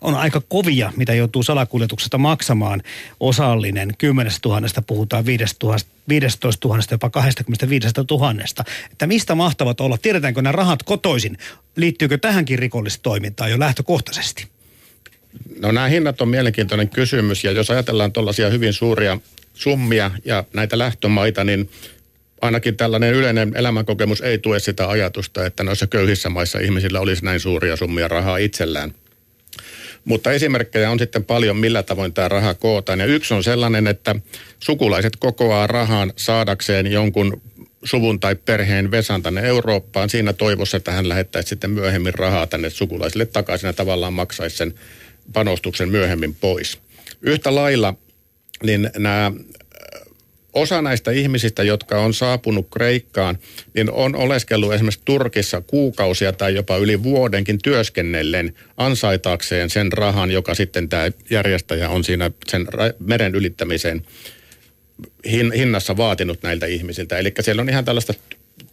on 0.01 0.15
aika 0.15 0.41
kovia, 0.49 0.93
mitä 0.97 1.13
joutuu 1.13 1.43
salakuljetuksesta 1.43 2.17
maksamaan 2.17 2.81
osallinen. 3.19 3.93
10 3.97 4.33
tuhannesta 4.41 4.81
puhutaan 4.81 5.25
15 5.25 6.67
000, 6.67 6.79
jopa 6.91 7.09
25 7.09 7.87
000. 8.11 8.33
Että 8.91 9.07
mistä 9.07 9.35
mahtavat 9.35 9.81
olla? 9.81 9.97
Tiedetäänkö 9.97 10.41
nämä 10.41 10.51
rahat 10.51 10.83
kotoisin? 10.83 11.37
Liittyykö 11.75 12.17
tähänkin 12.17 12.59
rikollistoimintaan 12.59 13.51
jo 13.51 13.59
lähtökohtaisesti? 13.59 14.52
No 15.59 15.71
nämä 15.71 15.87
hinnat 15.87 16.21
on 16.21 16.27
mielenkiintoinen 16.27 16.89
kysymys 16.89 17.43
ja 17.43 17.51
jos 17.51 17.69
ajatellaan 17.69 18.13
tuollaisia 18.13 18.49
hyvin 18.49 18.73
suuria 18.73 19.19
summia 19.53 20.11
ja 20.25 20.43
näitä 20.53 20.77
lähtömaita, 20.77 21.43
niin 21.43 21.69
ainakin 22.41 22.77
tällainen 22.77 23.13
yleinen 23.13 23.51
elämänkokemus 23.55 24.21
ei 24.21 24.37
tue 24.37 24.59
sitä 24.59 24.89
ajatusta, 24.89 25.45
että 25.45 25.63
noissa 25.63 25.87
köyhissä 25.87 26.29
maissa 26.29 26.59
ihmisillä 26.59 26.99
olisi 26.99 27.25
näin 27.25 27.39
suuria 27.39 27.75
summia 27.75 28.07
rahaa 28.07 28.37
itsellään. 28.37 28.93
Mutta 30.05 30.31
esimerkkejä 30.31 30.91
on 30.91 30.99
sitten 30.99 31.25
paljon, 31.25 31.57
millä 31.57 31.83
tavoin 31.83 32.13
tämä 32.13 32.29
raha 32.29 32.53
kootaan. 32.53 32.99
Ja 32.99 33.05
yksi 33.05 33.33
on 33.33 33.43
sellainen, 33.43 33.87
että 33.87 34.15
sukulaiset 34.59 35.15
kokoaa 35.15 35.67
rahan 35.67 36.13
saadakseen 36.15 36.91
jonkun 36.91 37.41
suvun 37.83 38.19
tai 38.19 38.35
perheen 38.35 38.91
Vesan 38.91 39.23
tänne 39.23 39.41
Eurooppaan 39.41 40.09
siinä 40.09 40.33
toivossa, 40.33 40.77
että 40.77 40.91
hän 40.91 41.09
lähettäisi 41.09 41.49
sitten 41.49 41.69
myöhemmin 41.69 42.13
rahaa 42.13 42.47
tänne 42.47 42.69
sukulaisille 42.69 43.25
takaisin 43.25 43.67
ja 43.67 43.73
tavallaan 43.73 44.13
maksaisi 44.13 44.57
sen 44.57 44.73
panostuksen 45.33 45.89
myöhemmin 45.89 46.36
pois. 46.36 46.79
Yhtä 47.21 47.55
lailla 47.55 47.95
niin 48.63 48.89
nämä 48.97 49.31
osa 50.53 50.81
näistä 50.81 51.12
ihmisistä, 51.12 51.63
jotka 51.63 51.99
on 51.99 52.13
saapunut 52.13 52.67
Kreikkaan, 52.71 53.38
niin 53.73 53.91
on 53.91 54.15
oleskellut 54.15 54.73
esimerkiksi 54.73 55.01
Turkissa 55.05 55.62
kuukausia 55.62 56.33
tai 56.33 56.55
jopa 56.55 56.77
yli 56.77 57.03
vuodenkin 57.03 57.59
työskennellen 57.63 58.55
ansaitaakseen 58.77 59.69
sen 59.69 59.91
rahan, 59.91 60.31
joka 60.31 60.55
sitten 60.55 60.89
tämä 60.89 61.12
järjestäjä 61.29 61.89
on 61.89 62.03
siinä 62.03 62.31
sen 62.47 62.67
meren 62.99 63.36
ylittämiseen 63.36 64.01
hinnassa 65.55 65.97
vaatinut 65.97 66.43
näiltä 66.43 66.65
ihmisiltä. 66.65 67.17
Eli 67.17 67.33
siellä 67.41 67.62
on 67.62 67.69
ihan 67.69 67.86
tällaista 67.86 68.13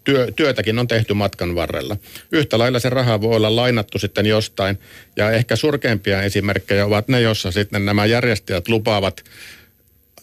työ, 0.04 0.28
työtäkin 0.36 0.78
on 0.78 0.88
tehty 0.88 1.14
matkan 1.14 1.54
varrella. 1.54 1.96
Yhtä 2.32 2.58
lailla 2.58 2.78
se 2.78 2.90
raha 2.90 3.20
voi 3.20 3.36
olla 3.36 3.56
lainattu 3.56 3.98
sitten 3.98 4.26
jostain. 4.26 4.78
Ja 5.16 5.30
ehkä 5.30 5.56
surkeimpia 5.56 6.22
esimerkkejä 6.22 6.86
ovat 6.86 7.08
ne, 7.08 7.20
jossa 7.20 7.50
sitten 7.50 7.84
nämä 7.84 8.06
järjestäjät 8.06 8.68
lupaavat 8.68 9.24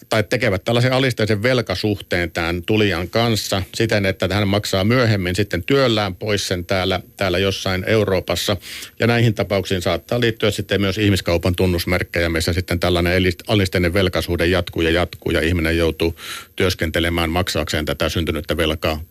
tai 0.10 0.24
tekevät 0.24 0.64
tällaisen 0.64 0.94
alisteisen 0.94 1.44
velkasuhteen 1.44 2.32
tämän 2.32 2.64
tulijan 2.64 3.10
kanssa 3.10 3.64
siten, 3.76 4.06
että 4.06 4.28
hän 4.32 4.48
maksaa 4.48 4.84
myöhemmin 4.84 5.36
sitten 5.36 5.64
työllään 5.64 6.16
pois 6.16 6.48
sen 6.48 6.66
täällä, 6.66 7.02
täällä 7.18 7.38
jossain 7.38 7.84
Euroopassa. 7.88 8.58
Ja 9.00 9.08
näihin 9.08 9.34
tapauksiin 9.34 9.82
saattaa 9.82 10.20
liittyä 10.20 10.52
sitten 10.52 10.82
myös 10.82 10.98
ihmiskaupan 10.98 11.56
tunnusmerkkejä, 11.56 12.30
missä 12.30 12.54
sitten 12.54 12.80
tällainen 12.80 13.14
alisteinen 13.48 13.94
velkasuhde 13.94 14.46
jatkuu 14.46 14.82
ja 14.82 14.90
jatkuu 14.90 15.32
ja 15.32 15.42
ihminen 15.42 15.78
joutuu 15.78 16.16
työskentelemään 16.56 17.30
maksaakseen 17.30 17.86
tätä 17.86 18.10
syntynyttä 18.10 18.58
velkaa 18.58 19.02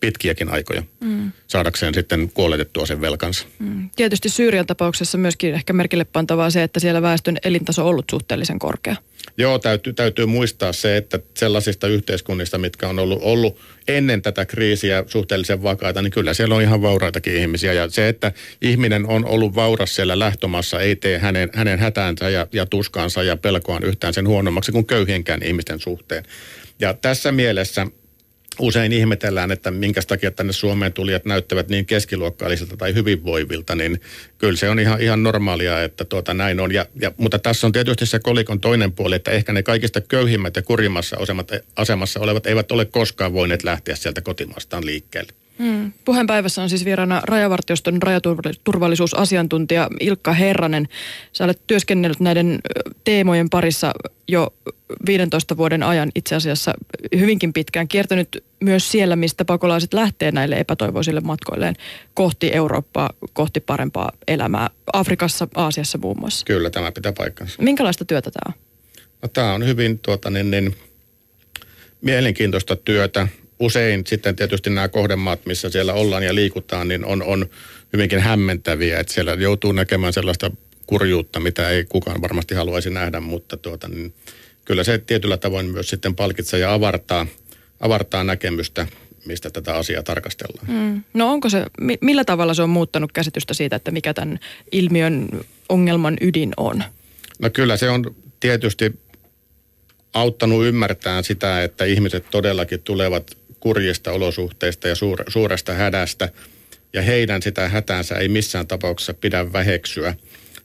pitkiäkin 0.00 0.48
aikoja 0.48 0.82
mm. 1.00 1.32
saadakseen 1.46 1.94
sitten 1.94 2.30
kuoletettua 2.34 2.86
sen 2.86 3.00
velkansa. 3.00 3.46
Mm. 3.58 3.90
Tietysti 3.96 4.28
Syyrian 4.28 4.66
tapauksessa 4.66 5.18
myöskin 5.18 5.54
ehkä 5.54 5.72
merkille 5.72 6.04
pantavaa 6.04 6.50
se, 6.50 6.62
että 6.62 6.80
siellä 6.80 7.02
väestön 7.02 7.36
elintaso 7.44 7.82
on 7.82 7.88
ollut 7.88 8.04
suhteellisen 8.10 8.58
korkea. 8.58 8.96
Joo, 9.38 9.58
täytyy, 9.58 9.92
täytyy 9.92 10.26
muistaa 10.26 10.72
se, 10.72 10.96
että 10.96 11.18
sellaisista 11.34 11.88
yhteiskunnista, 11.88 12.58
mitkä 12.58 12.88
on 12.88 12.98
ollut, 12.98 13.18
ollut 13.22 13.60
ennen 13.88 14.22
tätä 14.22 14.46
kriisiä 14.46 15.04
suhteellisen 15.06 15.62
vakaita, 15.62 16.02
niin 16.02 16.10
kyllä 16.10 16.34
siellä 16.34 16.54
on 16.54 16.62
ihan 16.62 16.82
vauraitakin 16.82 17.36
ihmisiä. 17.36 17.72
Ja 17.72 17.90
se, 17.90 18.08
että 18.08 18.32
ihminen 18.62 19.06
on 19.06 19.24
ollut 19.24 19.54
vauras 19.54 19.94
siellä 19.94 20.18
lähtömassa, 20.18 20.80
ei 20.80 20.96
tee 20.96 21.18
hänen, 21.18 21.50
hänen 21.52 21.78
hätäänsä 21.78 22.30
ja, 22.30 22.46
ja 22.52 22.66
tuskaansa 22.66 23.22
ja 23.22 23.36
pelkoaan 23.36 23.84
yhtään 23.84 24.14
sen 24.14 24.28
huonommaksi 24.28 24.72
kuin 24.72 24.86
köyhienkään 24.86 25.42
ihmisten 25.42 25.80
suhteen. 25.80 26.24
Ja 26.80 26.94
tässä 26.94 27.32
mielessä 27.32 27.86
usein 28.58 28.92
ihmetellään, 28.92 29.50
että 29.50 29.70
minkä 29.70 30.00
takia 30.06 30.30
tänne 30.30 30.52
Suomeen 30.52 30.92
tulijat 30.92 31.24
näyttävät 31.24 31.68
niin 31.68 31.86
keskiluokkailisilta 31.86 32.76
tai 32.76 32.94
hyvinvoivilta, 32.94 33.74
niin 33.74 34.00
kyllä 34.38 34.56
se 34.56 34.70
on 34.70 34.78
ihan, 34.78 35.00
ihan 35.00 35.22
normaalia, 35.22 35.82
että 35.82 36.04
tuota 36.04 36.34
näin 36.34 36.60
on. 36.60 36.74
Ja, 36.74 36.86
ja, 37.00 37.12
mutta 37.16 37.38
tässä 37.38 37.66
on 37.66 37.72
tietysti 37.72 38.06
se 38.06 38.18
kolikon 38.18 38.60
toinen 38.60 38.92
puoli, 38.92 39.14
että 39.14 39.30
ehkä 39.30 39.52
ne 39.52 39.62
kaikista 39.62 40.00
köyhimmät 40.00 40.56
ja 40.56 40.62
kurjimmassa 40.62 41.16
asemassa 41.76 42.20
olevat 42.20 42.46
eivät 42.46 42.72
ole 42.72 42.84
koskaan 42.84 43.32
voineet 43.32 43.64
lähteä 43.64 43.96
sieltä 43.96 44.20
kotimaastaan 44.20 44.86
liikkeelle. 44.86 45.32
Hmm. 45.58 45.92
Puheenpäivässä 46.04 46.62
on 46.62 46.68
siis 46.68 46.84
vieraana 46.84 47.22
rajavartioston 47.24 48.02
rajaturvallisuusasiantuntija 48.02 49.88
Ilkka 50.00 50.32
Herranen. 50.32 50.88
Sä 51.32 51.44
olet 51.44 51.60
työskennellyt 51.66 52.20
näiden 52.20 52.58
teemojen 53.04 53.50
parissa 53.50 53.92
jo 54.28 54.54
15 55.06 55.56
vuoden 55.56 55.82
ajan 55.82 56.10
itse 56.14 56.34
asiassa 56.34 56.72
hyvinkin 57.18 57.52
pitkään. 57.52 57.88
Kiertänyt 57.88 58.44
myös 58.60 58.92
siellä, 58.92 59.16
mistä 59.16 59.44
pakolaiset 59.44 59.94
lähtee 59.94 60.32
näille 60.32 60.56
epätoivoisille 60.56 61.20
matkoilleen 61.20 61.74
kohti 62.14 62.50
Eurooppaa, 62.54 63.10
kohti 63.32 63.60
parempaa 63.60 64.12
elämää. 64.28 64.70
Afrikassa, 64.92 65.48
Aasiassa 65.54 65.98
muun 65.98 66.20
muassa. 66.20 66.46
Kyllä, 66.46 66.70
tämä 66.70 66.92
pitää 66.92 67.12
paikkansa. 67.12 67.62
Minkälaista 67.62 68.04
työtä 68.04 68.30
tämä 68.30 68.54
on? 68.54 68.62
No, 69.22 69.28
tämä 69.28 69.54
on 69.54 69.66
hyvin 69.66 69.98
tuota, 69.98 70.30
niin, 70.30 70.50
niin, 70.50 70.76
mielenkiintoista 72.00 72.76
työtä 72.76 73.28
usein 73.60 74.04
sitten 74.06 74.36
tietysti 74.36 74.70
nämä 74.70 74.88
kohdemaat, 74.88 75.46
missä 75.46 75.70
siellä 75.70 75.92
ollaan 75.92 76.22
ja 76.22 76.34
liikutaan, 76.34 76.88
niin 76.88 77.04
on, 77.04 77.22
on 77.22 77.46
hyvinkin 77.92 78.20
hämmentäviä, 78.20 79.00
että 79.00 79.12
siellä 79.12 79.32
joutuu 79.32 79.72
näkemään 79.72 80.12
sellaista 80.12 80.50
kurjuutta, 80.86 81.40
mitä 81.40 81.70
ei 81.70 81.84
kukaan 81.84 82.22
varmasti 82.22 82.54
haluaisi 82.54 82.90
nähdä, 82.90 83.20
mutta 83.20 83.56
tuota, 83.56 83.88
niin 83.88 84.14
kyllä 84.64 84.84
se 84.84 84.98
tietyllä 84.98 85.36
tavoin 85.36 85.66
myös 85.66 85.88
sitten 85.88 86.14
palkitsee 86.14 86.60
ja 86.60 86.72
avartaa, 86.74 87.26
avartaa 87.80 88.24
näkemystä, 88.24 88.86
mistä 89.26 89.50
tätä 89.50 89.76
asiaa 89.76 90.02
tarkastellaan. 90.02 90.66
Mm. 90.68 91.02
No 91.14 91.32
onko 91.32 91.48
se, 91.48 91.66
millä 92.00 92.24
tavalla 92.24 92.54
se 92.54 92.62
on 92.62 92.70
muuttanut 92.70 93.12
käsitystä 93.12 93.54
siitä, 93.54 93.76
että 93.76 93.90
mikä 93.90 94.14
tämän 94.14 94.38
ilmiön 94.72 95.28
ongelman 95.68 96.16
ydin 96.20 96.52
on? 96.56 96.82
No 97.38 97.50
kyllä 97.50 97.76
se 97.76 97.90
on 97.90 98.14
tietysti 98.40 99.00
auttanut 100.14 100.64
ymmärtämään 100.64 101.24
sitä, 101.24 101.62
että 101.62 101.84
ihmiset 101.84 102.26
todellakin 102.30 102.82
tulevat 102.82 103.36
kurjista 103.66 104.12
olosuhteista 104.12 104.88
ja 104.88 104.94
suure, 104.94 105.24
suuresta 105.28 105.72
hädästä. 105.72 106.28
Ja 106.92 107.02
heidän 107.02 107.42
sitä 107.42 107.68
hätäänsä 107.68 108.14
ei 108.14 108.28
missään 108.28 108.66
tapauksessa 108.66 109.14
pidä 109.14 109.52
väheksyä. 109.52 110.14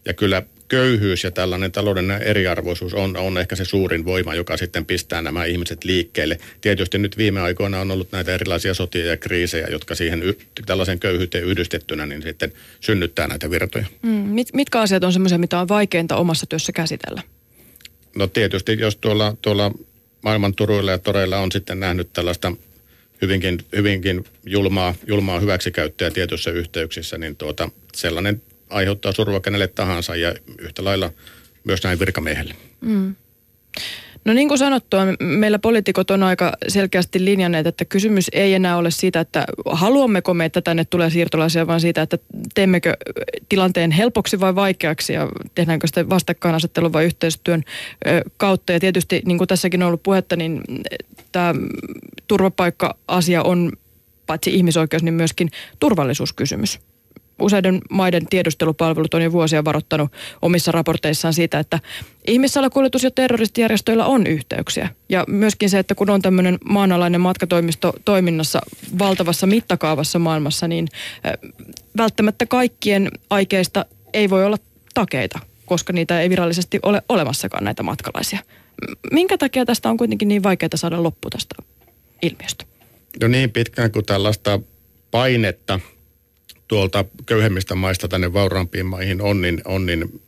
Ja 0.05 0.13
kyllä 0.13 0.43
köyhyys 0.67 1.23
ja 1.23 1.31
tällainen 1.31 1.71
taloudellinen 1.71 2.21
eriarvoisuus 2.21 2.93
on, 2.93 3.17
on 3.17 3.37
ehkä 3.37 3.55
se 3.55 3.65
suurin 3.65 4.05
voima, 4.05 4.35
joka 4.35 4.57
sitten 4.57 4.85
pistää 4.85 5.21
nämä 5.21 5.45
ihmiset 5.45 5.83
liikkeelle. 5.83 6.37
Tietysti 6.61 6.97
nyt 6.97 7.17
viime 7.17 7.41
aikoina 7.41 7.79
on 7.79 7.91
ollut 7.91 8.11
näitä 8.11 8.33
erilaisia 8.33 8.73
sotia 8.73 9.05
ja 9.05 9.17
kriisejä, 9.17 9.67
jotka 9.67 9.95
siihen 9.95 10.21
tällaisen 10.65 10.99
köyhyyteen 10.99 11.43
yhdistettynä 11.43 12.05
niin 12.05 12.21
sitten 12.21 12.53
synnyttää 12.79 13.27
näitä 13.27 13.49
virtoja. 13.49 13.85
Mm, 14.01 14.09
mit, 14.09 14.47
mitkä 14.53 14.79
asiat 14.79 15.03
on 15.03 15.13
semmoisia, 15.13 15.37
mitä 15.37 15.59
on 15.59 15.67
vaikeinta 15.67 16.15
omassa 16.15 16.45
työssä 16.45 16.71
käsitellä? 16.71 17.21
No 18.15 18.27
tietysti, 18.27 18.77
jos 18.79 18.95
tuolla, 18.95 19.35
tuolla 19.41 19.71
maailman 20.23 20.55
turuilla 20.55 20.91
ja 20.91 20.97
toreilla 20.97 21.39
on 21.39 21.51
sitten 21.51 21.79
nähnyt 21.79 22.13
tällaista 22.13 22.51
hyvinkin, 23.21 23.59
hyvinkin 23.75 24.23
julmaa, 24.45 24.95
julmaa 25.07 25.39
hyväksikäyttöä 25.39 26.11
tietyissä 26.11 26.51
yhteyksissä, 26.51 27.17
niin 27.17 27.35
tuota, 27.35 27.69
sellainen 27.93 28.41
aiheuttaa 28.69 29.11
surua 29.11 29.39
kenelle 29.39 29.67
tahansa 29.67 30.15
ja 30.15 30.35
yhtä 30.57 30.83
lailla 30.83 31.13
myös 31.63 31.83
näin 31.83 31.99
virkamiehelle. 31.99 32.55
Mm. 32.81 33.15
No 34.25 34.33
niin 34.33 34.47
kuin 34.47 34.57
sanottua, 34.57 35.01
meillä 35.19 35.59
poliitikot 35.59 36.11
on 36.11 36.23
aika 36.23 36.53
selkeästi 36.67 37.25
linjanneet, 37.25 37.67
että 37.67 37.85
kysymys 37.85 38.29
ei 38.33 38.53
enää 38.53 38.77
ole 38.77 38.91
siitä, 38.91 39.19
että 39.19 39.45
haluammeko 39.65 40.33
me, 40.33 40.45
että 40.45 40.61
tänne 40.61 40.85
tulee 40.85 41.09
siirtolaisia, 41.09 41.67
vaan 41.67 41.81
siitä, 41.81 42.01
että 42.01 42.17
teemmekö 42.55 42.93
tilanteen 43.49 43.91
helpoksi 43.91 44.39
vai 44.39 44.55
vaikeaksi 44.55 45.13
ja 45.13 45.29
tehdäänkö 45.55 45.87
sitä 45.87 46.09
vastakkainasettelun 46.09 46.93
vai 46.93 47.05
yhteistyön 47.05 47.63
kautta. 48.37 48.71
Ja 48.71 48.79
tietysti, 48.79 49.21
niin 49.25 49.37
kuin 49.37 49.47
tässäkin 49.47 49.83
on 49.83 49.87
ollut 49.87 50.03
puhetta, 50.03 50.35
niin 50.35 50.61
tämä 51.31 51.55
turvapaikka-asia 52.27 53.43
on 53.43 53.71
paitsi 54.27 54.55
ihmisoikeus, 54.55 55.03
niin 55.03 55.13
myöskin 55.13 55.49
turvallisuuskysymys 55.79 56.79
useiden 57.41 57.81
maiden 57.89 58.25
tiedustelupalvelut 58.25 59.13
on 59.13 59.21
jo 59.21 59.31
vuosia 59.31 59.65
varoittanut 59.65 60.11
omissa 60.41 60.71
raporteissaan 60.71 61.33
siitä, 61.33 61.59
että 61.59 61.79
ihmissalakuljetus- 62.27 63.03
ja 63.03 63.11
terroristijärjestöillä 63.11 64.05
on 64.05 64.27
yhteyksiä. 64.27 64.89
Ja 65.09 65.23
myöskin 65.27 65.69
se, 65.69 65.79
että 65.79 65.95
kun 65.95 66.09
on 66.09 66.21
tämmöinen 66.21 66.57
maanalainen 66.65 67.21
matkatoimisto 67.21 67.93
toiminnassa 68.05 68.61
valtavassa 68.99 69.47
mittakaavassa 69.47 70.19
maailmassa, 70.19 70.67
niin 70.67 70.87
välttämättä 71.97 72.45
kaikkien 72.45 73.11
aikeista 73.29 73.85
ei 74.13 74.29
voi 74.29 74.45
olla 74.45 74.57
takeita, 74.93 75.39
koska 75.65 75.93
niitä 75.93 76.21
ei 76.21 76.29
virallisesti 76.29 76.79
ole 76.83 77.01
olemassakaan 77.09 77.63
näitä 77.63 77.83
matkalaisia. 77.83 78.39
Minkä 79.11 79.37
takia 79.37 79.65
tästä 79.65 79.89
on 79.89 79.97
kuitenkin 79.97 80.27
niin 80.27 80.43
vaikeaa 80.43 80.69
saada 80.75 81.03
loppu 81.03 81.29
tästä 81.29 81.55
ilmiöstä? 82.21 82.65
No 83.21 83.27
niin 83.27 83.51
pitkään 83.51 83.91
kuin 83.91 84.05
tällaista 84.05 84.59
painetta 85.11 85.79
tuolta 86.71 87.05
köyhemmistä 87.25 87.75
maista 87.75 88.07
tänne 88.07 88.33
vauraampiin 88.33 88.85
maihin 88.85 89.21
on, 89.21 89.41
niin, 89.41 89.61
on, 89.65 89.85
niin 89.85 90.21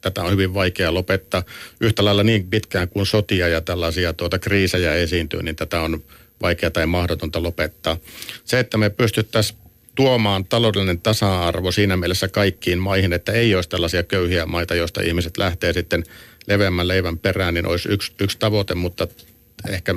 tätä 0.00 0.22
on 0.22 0.32
hyvin 0.32 0.54
vaikea 0.54 0.94
lopettaa. 0.94 1.42
Yhtä 1.80 2.04
lailla 2.04 2.22
niin 2.22 2.50
pitkään 2.50 2.88
kuin 2.88 3.06
sotia 3.06 3.48
ja 3.48 3.60
tällaisia 3.60 4.12
tuota 4.12 4.38
kriisejä 4.38 4.94
esiintyy, 4.94 5.42
niin 5.42 5.56
tätä 5.56 5.80
on 5.80 6.02
vaikeaa 6.42 6.70
tai 6.70 6.86
mahdotonta 6.86 7.42
lopettaa. 7.42 7.96
Se, 8.44 8.58
että 8.58 8.78
me 8.78 8.90
pystyttäisiin 8.90 9.58
tuomaan 9.94 10.44
taloudellinen 10.44 11.00
tasa-arvo 11.00 11.72
siinä 11.72 11.96
mielessä 11.96 12.28
kaikkiin 12.28 12.78
maihin, 12.78 13.12
että 13.12 13.32
ei 13.32 13.54
olisi 13.54 13.68
tällaisia 13.68 14.02
köyhiä 14.02 14.46
maita, 14.46 14.74
joista 14.74 15.02
ihmiset 15.02 15.38
lähtee 15.38 15.72
sitten 15.72 16.04
leveämmän 16.46 16.88
leivän 16.88 17.18
perään, 17.18 17.54
niin 17.54 17.66
olisi 17.66 17.88
yksi, 17.88 18.12
yksi 18.20 18.38
tavoite, 18.38 18.74
mutta 18.74 19.08
ehkä 19.68 19.94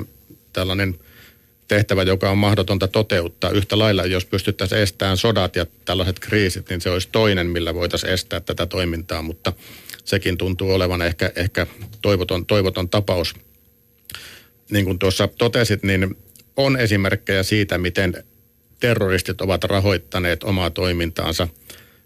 tällainen– 0.52 0.94
tehtävä, 1.68 2.02
joka 2.02 2.30
on 2.30 2.38
mahdotonta 2.38 2.88
toteuttaa. 2.88 3.50
Yhtä 3.50 3.78
lailla, 3.78 4.06
jos 4.06 4.24
pystyttäisiin 4.24 4.80
estämään 4.80 5.16
sodat 5.16 5.56
ja 5.56 5.66
tällaiset 5.84 6.18
kriisit, 6.18 6.68
niin 6.68 6.80
se 6.80 6.90
olisi 6.90 7.08
toinen, 7.12 7.46
millä 7.46 7.74
voitaisiin 7.74 8.12
estää 8.12 8.40
tätä 8.40 8.66
toimintaa, 8.66 9.22
mutta 9.22 9.52
sekin 10.04 10.38
tuntuu 10.38 10.72
olevan 10.72 11.02
ehkä, 11.02 11.32
ehkä 11.36 11.66
toivoton, 12.02 12.46
toivoton 12.46 12.88
tapaus. 12.88 13.34
Niin 14.70 14.84
kuin 14.84 14.98
tuossa 14.98 15.28
totesit, 15.28 15.82
niin 15.82 16.16
on 16.56 16.76
esimerkkejä 16.76 17.42
siitä, 17.42 17.78
miten 17.78 18.24
terroristit 18.80 19.40
ovat 19.40 19.64
rahoittaneet 19.64 20.44
omaa 20.44 20.70
toimintaansa 20.70 21.48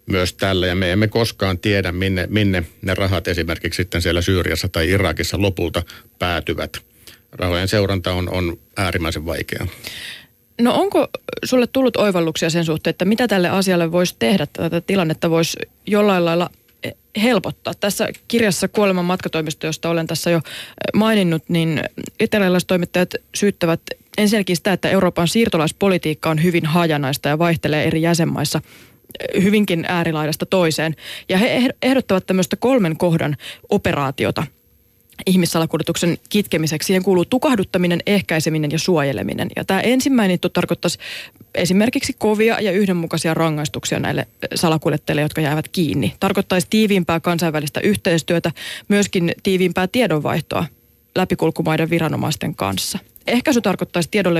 myös 0.06 0.32
tällä, 0.34 0.66
ja 0.66 0.74
me 0.74 0.92
emme 0.92 1.08
koskaan 1.08 1.58
tiedä, 1.58 1.92
minne, 1.92 2.26
minne 2.30 2.64
ne 2.82 2.94
rahat 2.94 3.28
esimerkiksi 3.28 3.76
sitten 3.76 4.02
siellä 4.02 4.22
Syyriassa 4.22 4.68
tai 4.68 4.90
Irakissa 4.90 5.40
lopulta 5.40 5.82
päätyvät– 6.18 6.76
rahojen 7.32 7.68
seuranta 7.68 8.12
on, 8.12 8.28
on 8.32 8.58
äärimmäisen 8.76 9.26
vaikeaa. 9.26 9.66
No 10.60 10.74
onko 10.74 11.08
sulle 11.44 11.66
tullut 11.66 11.96
oivalluksia 11.96 12.50
sen 12.50 12.64
suhteen, 12.64 12.90
että 12.90 13.04
mitä 13.04 13.28
tälle 13.28 13.48
asialle 13.48 13.92
voisi 13.92 14.16
tehdä, 14.18 14.46
tätä 14.46 14.80
tilannetta 14.80 15.30
voisi 15.30 15.58
jollain 15.86 16.24
lailla 16.24 16.50
helpottaa. 17.22 17.74
Tässä 17.74 18.08
kirjassa 18.28 18.68
Kuoleman 18.68 19.04
matkatoimisto, 19.04 19.66
josta 19.66 19.90
olen 19.90 20.06
tässä 20.06 20.30
jo 20.30 20.40
maininnut, 20.94 21.42
niin 21.48 21.82
toimittajat 22.66 23.14
syyttävät 23.34 23.80
ensinnäkin 24.18 24.56
sitä, 24.56 24.72
että 24.72 24.90
Euroopan 24.90 25.28
siirtolaispolitiikka 25.28 26.30
on 26.30 26.42
hyvin 26.42 26.66
hajanaista 26.66 27.28
ja 27.28 27.38
vaihtelee 27.38 27.84
eri 27.84 28.02
jäsenmaissa 28.02 28.60
hyvinkin 29.42 29.84
äärilaidasta 29.88 30.46
toiseen. 30.46 30.96
Ja 31.28 31.38
he 31.38 31.70
ehdottavat 31.82 32.26
tämmöistä 32.26 32.56
kolmen 32.56 32.96
kohdan 32.96 33.36
operaatiota– 33.68 34.46
ihmissalakuljetuksen 35.26 36.18
kitkemiseksi. 36.28 36.86
Siihen 36.86 37.02
kuuluu 37.02 37.24
tukahduttaminen, 37.24 38.00
ehkäiseminen 38.06 38.70
ja 38.70 38.78
suojeleminen. 38.78 39.48
Ja 39.56 39.64
tämä 39.64 39.80
ensimmäinen 39.80 40.38
tarkoittaisi 40.52 40.98
esimerkiksi 41.54 42.12
kovia 42.18 42.60
ja 42.60 42.72
yhdenmukaisia 42.72 43.34
rangaistuksia 43.34 43.98
näille 43.98 44.26
salakuljettajille, 44.54 45.22
jotka 45.22 45.40
jäävät 45.40 45.68
kiinni. 45.68 46.14
Tarkoittaisi 46.20 46.66
tiiviimpää 46.70 47.20
kansainvälistä 47.20 47.80
yhteistyötä, 47.80 48.52
myöskin 48.88 49.32
tiiviimpää 49.42 49.86
tiedonvaihtoa 49.86 50.64
läpikulkumaiden 51.14 51.90
viranomaisten 51.90 52.54
kanssa. 52.54 52.98
Ehkäisy 53.26 53.60
tarkoittaisi 53.60 54.08
tiedon 54.10 54.34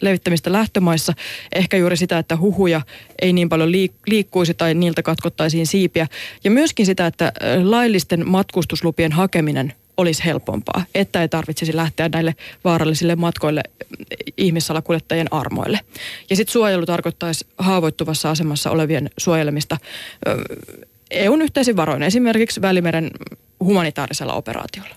levittämistä 0.00 0.52
lähtömaissa, 0.52 1.12
ehkä 1.54 1.76
juuri 1.76 1.96
sitä, 1.96 2.18
että 2.18 2.36
huhuja 2.36 2.80
ei 3.22 3.32
niin 3.32 3.48
paljon 3.48 3.72
liikkuisi 4.06 4.54
tai 4.54 4.74
niiltä 4.74 5.02
katkottaisiin 5.02 5.66
siipiä. 5.66 6.06
Ja 6.44 6.50
myöskin 6.50 6.86
sitä, 6.86 7.06
että 7.06 7.32
laillisten 7.62 8.28
matkustuslupien 8.28 9.12
hakeminen 9.12 9.72
olisi 9.96 10.24
helpompaa, 10.24 10.84
että 10.94 11.22
ei 11.22 11.28
tarvitsisi 11.28 11.76
lähteä 11.76 12.08
näille 12.08 12.34
vaarallisille 12.64 13.16
matkoille 13.16 13.62
ihmissalakuljettajien 14.36 15.32
armoille. 15.32 15.80
Ja 16.30 16.36
sitten 16.36 16.52
suojelu 16.52 16.86
tarkoittaisi 16.86 17.46
haavoittuvassa 17.58 18.30
asemassa 18.30 18.70
olevien 18.70 19.10
suojelemista 19.18 19.76
EUn 21.10 21.42
yhteisin 21.42 21.76
varoin, 21.76 22.02
esimerkiksi 22.02 22.62
Välimeren 22.62 23.10
humanitaarisella 23.60 24.34
operaatiolla. 24.34 24.96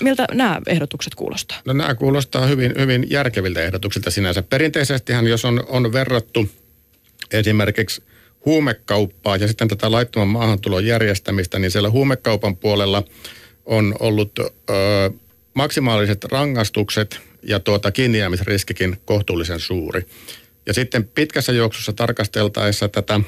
Miltä 0.00 0.26
nämä 0.32 0.60
ehdotukset 0.66 1.14
kuulostaa? 1.14 1.60
No 1.64 1.72
nämä 1.72 1.94
kuulostaa 1.94 2.46
hyvin, 2.46 2.74
hyvin 2.78 3.06
järkeviltä 3.10 3.62
ehdotuksilta 3.62 4.10
sinänsä. 4.10 4.42
Perinteisestihan, 4.42 5.26
jos 5.26 5.44
on, 5.44 5.64
on 5.68 5.92
verrattu 5.92 6.48
esimerkiksi 7.32 8.02
huumekauppaa 8.46 9.36
ja 9.36 9.48
sitten 9.48 9.68
tätä 9.68 9.92
laittoman 9.92 10.28
maahantulon 10.28 10.86
järjestämistä, 10.86 11.58
niin 11.58 11.70
siellä 11.70 11.90
huumekaupan 11.90 12.56
puolella 12.56 13.02
on 13.66 13.94
ollut 14.00 14.38
ö, 14.38 14.44
maksimaaliset 15.54 16.24
rangaistukset 16.24 17.20
ja 17.42 17.60
tuota 17.60 17.90
kiinnijäämisriskikin 17.90 18.96
kohtuullisen 19.04 19.60
suuri. 19.60 20.06
Ja 20.66 20.74
sitten 20.74 21.04
pitkässä 21.04 21.52
juoksussa 21.52 21.92
tarkasteltaessa 21.92 22.88
tätä 22.88 23.20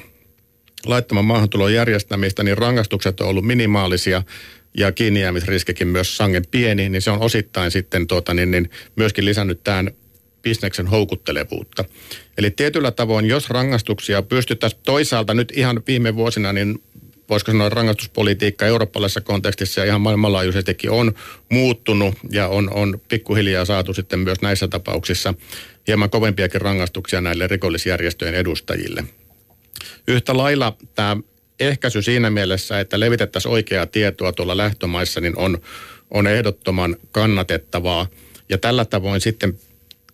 laittoman 0.85 1.25
maahantulon 1.25 1.73
järjestämistä, 1.73 2.43
niin 2.43 2.57
rangaistukset 2.57 3.21
on 3.21 3.27
ollut 3.27 3.45
minimaalisia 3.45 4.23
ja 4.77 4.91
kiinnijäämisriskikin 4.91 5.87
myös 5.87 6.17
sangen 6.17 6.43
pieni, 6.51 6.89
niin 6.89 7.01
se 7.01 7.11
on 7.11 7.21
osittain 7.21 7.71
sitten 7.71 8.07
tuota, 8.07 8.33
niin, 8.33 8.51
niin 8.51 8.69
myöskin 8.95 9.25
lisännyt 9.25 9.63
tämän 9.63 9.91
bisneksen 10.41 10.87
houkuttelevuutta. 10.87 11.85
Eli 12.37 12.51
tietyllä 12.51 12.91
tavoin, 12.91 13.25
jos 13.25 13.49
rangaistuksia 13.49 14.21
pystyttäisiin 14.21 14.81
toisaalta 14.85 15.33
nyt 15.33 15.53
ihan 15.55 15.81
viime 15.87 16.15
vuosina, 16.15 16.53
niin 16.53 16.83
voisiko 17.29 17.51
sanoa 17.51 17.69
rangaistuspolitiikka 17.69 18.65
eurooppalaisessa 18.65 19.21
kontekstissa 19.21 19.81
ja 19.81 19.85
ihan 19.85 20.01
maailmanlaajuisestikin 20.01 20.91
on 20.91 21.13
muuttunut 21.51 22.15
ja 22.31 22.47
on, 22.47 22.73
on 22.73 23.01
pikkuhiljaa 23.09 23.65
saatu 23.65 23.93
sitten 23.93 24.19
myös 24.19 24.41
näissä 24.41 24.67
tapauksissa 24.67 25.33
hieman 25.87 26.09
kovempiakin 26.09 26.61
rangaistuksia 26.61 27.21
näille 27.21 27.47
rikollisjärjestöjen 27.47 28.35
edustajille. 28.35 29.03
Yhtä 30.07 30.37
lailla 30.37 30.77
tämä 30.95 31.17
ehkäisy 31.59 32.01
siinä 32.01 32.29
mielessä, 32.29 32.79
että 32.79 32.99
levitettäisiin 32.99 33.51
oikeaa 33.51 33.85
tietoa 33.85 34.31
tuolla 34.31 34.57
lähtömaissa, 34.57 35.21
niin 35.21 35.37
on, 35.37 35.57
on 36.11 36.27
ehdottoman 36.27 36.95
kannatettavaa. 37.11 38.07
Ja 38.49 38.57
tällä 38.57 38.85
tavoin 38.85 39.21
sitten 39.21 39.59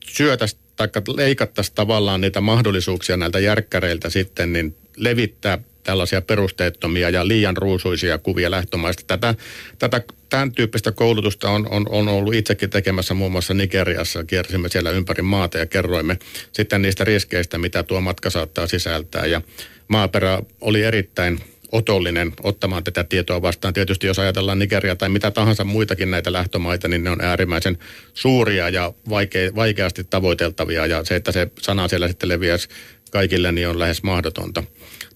syötäisiin 0.07 0.61
tai 0.75 0.87
leikattaisiin 1.15 1.75
tavallaan 1.75 2.21
niitä 2.21 2.41
mahdollisuuksia 2.41 3.17
näiltä 3.17 3.39
järkkäreiltä 3.39 4.09
sitten, 4.09 4.53
niin 4.53 4.75
levittää 4.97 5.59
tällaisia 5.83 6.21
perusteettomia 6.21 7.09
ja 7.09 7.27
liian 7.27 7.57
ruusuisia 7.57 8.17
kuvia 8.17 8.51
lähtömaista. 8.51 9.03
Tätä, 9.07 9.35
tätä 9.79 10.01
tämän 10.29 10.51
tyyppistä 10.51 10.91
koulutusta 10.91 11.49
on, 11.49 11.67
on, 11.69 11.85
on 11.89 12.07
ollut 12.07 12.33
itsekin 12.33 12.69
tekemässä 12.69 13.13
muun 13.13 13.31
muassa 13.31 13.53
Nigeriassa. 13.53 14.23
Kiersimme 14.23 14.69
siellä 14.69 14.91
ympäri 14.91 15.21
maata 15.21 15.57
ja 15.57 15.65
kerroimme 15.65 16.17
sitten 16.51 16.81
niistä 16.81 17.03
riskeistä, 17.03 17.57
mitä 17.57 17.83
tuo 17.83 18.01
matka 18.01 18.29
saattaa 18.29 18.67
sisältää. 18.67 19.25
Ja 19.25 19.41
maaperä 19.87 20.39
oli 20.61 20.83
erittäin 20.83 21.39
otollinen 21.73 22.33
ottamaan 22.43 22.83
tätä 22.83 23.03
tietoa 23.03 23.41
vastaan. 23.41 23.73
Tietysti 23.73 24.07
jos 24.07 24.19
ajatellaan 24.19 24.59
Nigeria 24.59 24.95
tai 24.95 25.09
mitä 25.09 25.31
tahansa 25.31 25.63
muitakin 25.63 26.11
näitä 26.11 26.33
lähtömaita, 26.33 26.87
niin 26.87 27.03
ne 27.03 27.09
on 27.09 27.21
äärimmäisen 27.21 27.77
suuria 28.13 28.69
ja 28.69 28.93
vaikea, 29.09 29.55
vaikeasti 29.55 30.03
tavoiteltavia. 30.03 30.85
Ja 30.85 31.05
se, 31.05 31.15
että 31.15 31.31
se 31.31 31.47
sana 31.61 31.87
siellä 31.87 32.07
sitten 32.07 32.29
leviäisi 32.29 32.67
kaikille, 33.11 33.51
niin 33.51 33.67
on 33.67 33.79
lähes 33.79 34.03
mahdotonta. 34.03 34.63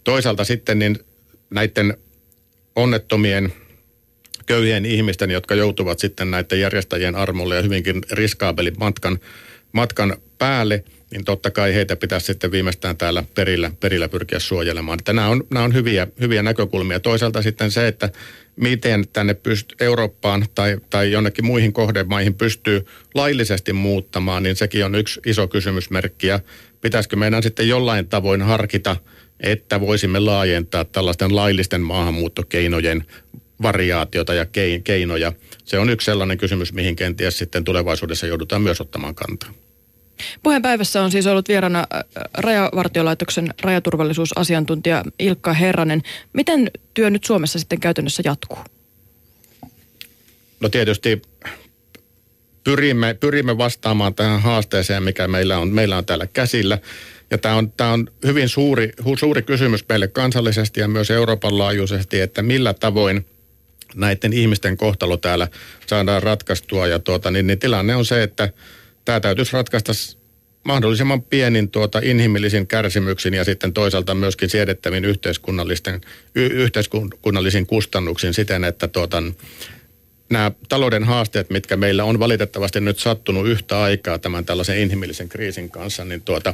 Toisaalta 0.08 0.43
sitten 0.43 0.80
niin 0.80 0.99
näiden 1.49 1.97
onnettomien 2.76 3.53
köyhien 4.45 4.86
ihmisten, 4.86 5.32
jotka 5.32 5.55
joutuvat 5.55 5.99
sitten 5.99 6.32
näiden 6.32 6.60
järjestäjien 6.60 7.16
armolle 7.16 7.55
ja 7.55 7.62
hyvinkin 7.62 8.01
riskaabelin 8.12 8.74
matkan, 8.80 9.20
matkan 9.72 10.18
päälle, 10.38 10.84
niin 11.12 11.26
totta 11.26 11.51
kai 11.51 11.74
heitä 11.74 11.95
pitäisi 11.95 12.26
sitten 12.26 12.51
viimeistään 12.51 12.97
täällä 12.97 13.24
perillä, 13.36 13.72
perillä 13.80 14.10
pyrkiä 14.10 14.39
suojelemaan. 14.39 14.99
Että 14.99 15.14
nämä 15.14 15.28
on, 15.28 15.43
nämä 15.49 15.64
on 15.64 15.74
hyviä, 15.74 16.08
hyviä 16.20 16.43
näkökulmia. 16.43 16.99
Toisaalta 16.99 17.41
sitten 17.41 17.72
se, 17.72 17.88
että 17.88 18.10
miten 18.55 19.05
tänne 19.14 19.34
pyst- 19.34 19.76
Eurooppaan 19.80 20.45
tai, 20.55 20.78
tai 20.89 21.12
jonnekin 21.12 21.45
muihin 21.45 21.74
kohdemaihin 21.74 22.34
pystyy 22.34 22.86
laillisesti 23.16 23.74
muuttamaan, 23.74 24.43
niin 24.43 24.55
sekin 24.55 24.86
on 24.86 24.95
yksi 24.95 25.20
iso 25.26 25.47
kysymysmerkki. 25.47 26.28
Ja 26.28 26.39
pitäisikö 26.82 27.16
meidän 27.16 27.43
sitten 27.43 27.68
jollain 27.68 28.08
tavoin 28.08 28.41
harkita, 28.41 28.95
että 29.39 29.79
voisimme 29.79 30.19
laajentaa 30.19 30.85
tällaisten 30.85 31.35
laillisten 31.35 31.81
maahanmuuttokeinojen 31.81 33.05
variaatiota 33.61 34.33
ja 34.33 34.45
keinoja. 34.83 35.33
Se 35.65 35.79
on 35.79 35.89
yksi 35.89 36.05
sellainen 36.05 36.38
kysymys, 36.38 36.73
mihin 36.73 36.95
kenties 36.95 37.38
sitten 37.38 37.63
tulevaisuudessa 37.63 38.27
joudutaan 38.27 38.61
myös 38.61 38.81
ottamaan 38.81 39.15
kantaa. 39.15 39.49
Puheenpäivässä 40.43 41.01
on 41.01 41.11
siis 41.11 41.27
ollut 41.27 41.47
vieraana 41.47 41.79
äh, 41.79 42.03
Rajavartiolaitoksen 42.38 43.53
rajaturvallisuusasiantuntija 43.61 45.03
Ilkka 45.19 45.53
Herranen. 45.53 46.01
Miten 46.33 46.71
työ 46.93 47.09
nyt 47.09 47.23
Suomessa 47.23 47.59
sitten 47.59 47.79
käytännössä 47.79 48.23
jatkuu? 48.25 48.57
No 50.59 50.69
tietysti 50.69 51.21
pyrimme, 52.63 53.13
pyrimme 53.13 53.57
vastaamaan 53.57 54.15
tähän 54.15 54.41
haasteeseen, 54.41 55.03
mikä 55.03 55.27
meillä 55.27 55.57
on, 55.57 55.69
meillä 55.69 55.97
on 55.97 56.05
täällä 56.05 56.27
käsillä. 56.27 56.77
Ja 57.32 57.38
tämä 57.38 57.55
on, 57.55 57.71
tämä 57.71 57.93
on 57.93 58.07
hyvin 58.25 58.49
suuri, 58.49 58.91
suuri 59.19 59.41
kysymys 59.41 59.86
meille 59.89 60.07
kansallisesti 60.07 60.80
ja 60.80 60.88
myös 60.88 61.11
Euroopan 61.11 61.57
laajuisesti, 61.57 62.19
että 62.19 62.41
millä 62.41 62.73
tavoin 62.73 63.25
näiden 63.95 64.34
ihmisten 64.34 64.78
kohtalo 64.78 65.17
täällä 65.17 65.47
saadaan 65.88 66.23
ratkaistua. 66.23 66.88
Ja 66.88 66.99
tuota, 66.99 67.32
niin, 67.32 67.47
niin 67.47 67.59
tilanne 67.59 67.95
on 67.95 68.05
se, 68.05 68.23
että 68.23 68.49
tämä 69.05 69.19
täytyisi 69.19 69.53
ratkaista 69.53 69.93
mahdollisimman 70.63 71.21
pienin 71.21 71.71
tuota 71.71 71.99
inhimillisin 72.03 72.67
kärsimyksin 72.67 73.34
ja 73.34 73.43
sitten 73.43 73.73
toisaalta 73.73 74.15
myöskin 74.15 74.49
siedettävin 74.49 75.05
yhteiskunnallisten, 75.05 76.01
y- 76.36 76.45
yhteiskunnallisin 76.45 77.67
kustannuksin 77.67 78.34
siten, 78.34 78.63
että 78.63 78.88
tuota, 78.88 79.23
nämä 80.30 80.51
talouden 80.69 81.03
haasteet, 81.03 81.49
mitkä 81.49 81.78
meillä 81.78 82.03
on 82.03 82.19
valitettavasti 82.19 82.82
nyt 82.82 82.99
sattunut 82.99 83.47
yhtä 83.47 83.82
aikaa 83.82 84.19
tämän 84.19 84.45
tällaisen 84.45 84.78
inhimillisen 84.80 85.30
kriisin 85.30 85.69
kanssa, 85.69 86.05
niin 86.05 86.21
tuota, 86.21 86.53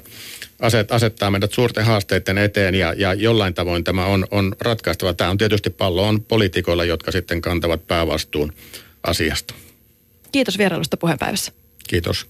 aset, 0.59 0.91
asettaa 0.91 1.31
meidät 1.31 1.53
suurten 1.53 1.85
haasteiden 1.85 2.37
eteen 2.37 2.75
ja, 2.75 2.93
ja 2.97 3.13
jollain 3.13 3.53
tavoin 3.53 3.83
tämä 3.83 4.05
on, 4.05 4.27
on 4.31 4.55
ratkaistava. 4.59 5.13
Tämä 5.13 5.29
on 5.29 5.37
tietysti 5.37 5.69
pallo 5.69 6.07
on 6.07 6.23
poliitikoilla, 6.23 6.85
jotka 6.85 7.11
sitten 7.11 7.41
kantavat 7.41 7.87
päävastuun 7.87 8.53
asiasta. 9.03 9.53
Kiitos 10.31 10.57
vierailusta 10.57 10.97
puheenpäivässä. 10.97 11.51
Kiitos. 11.87 12.27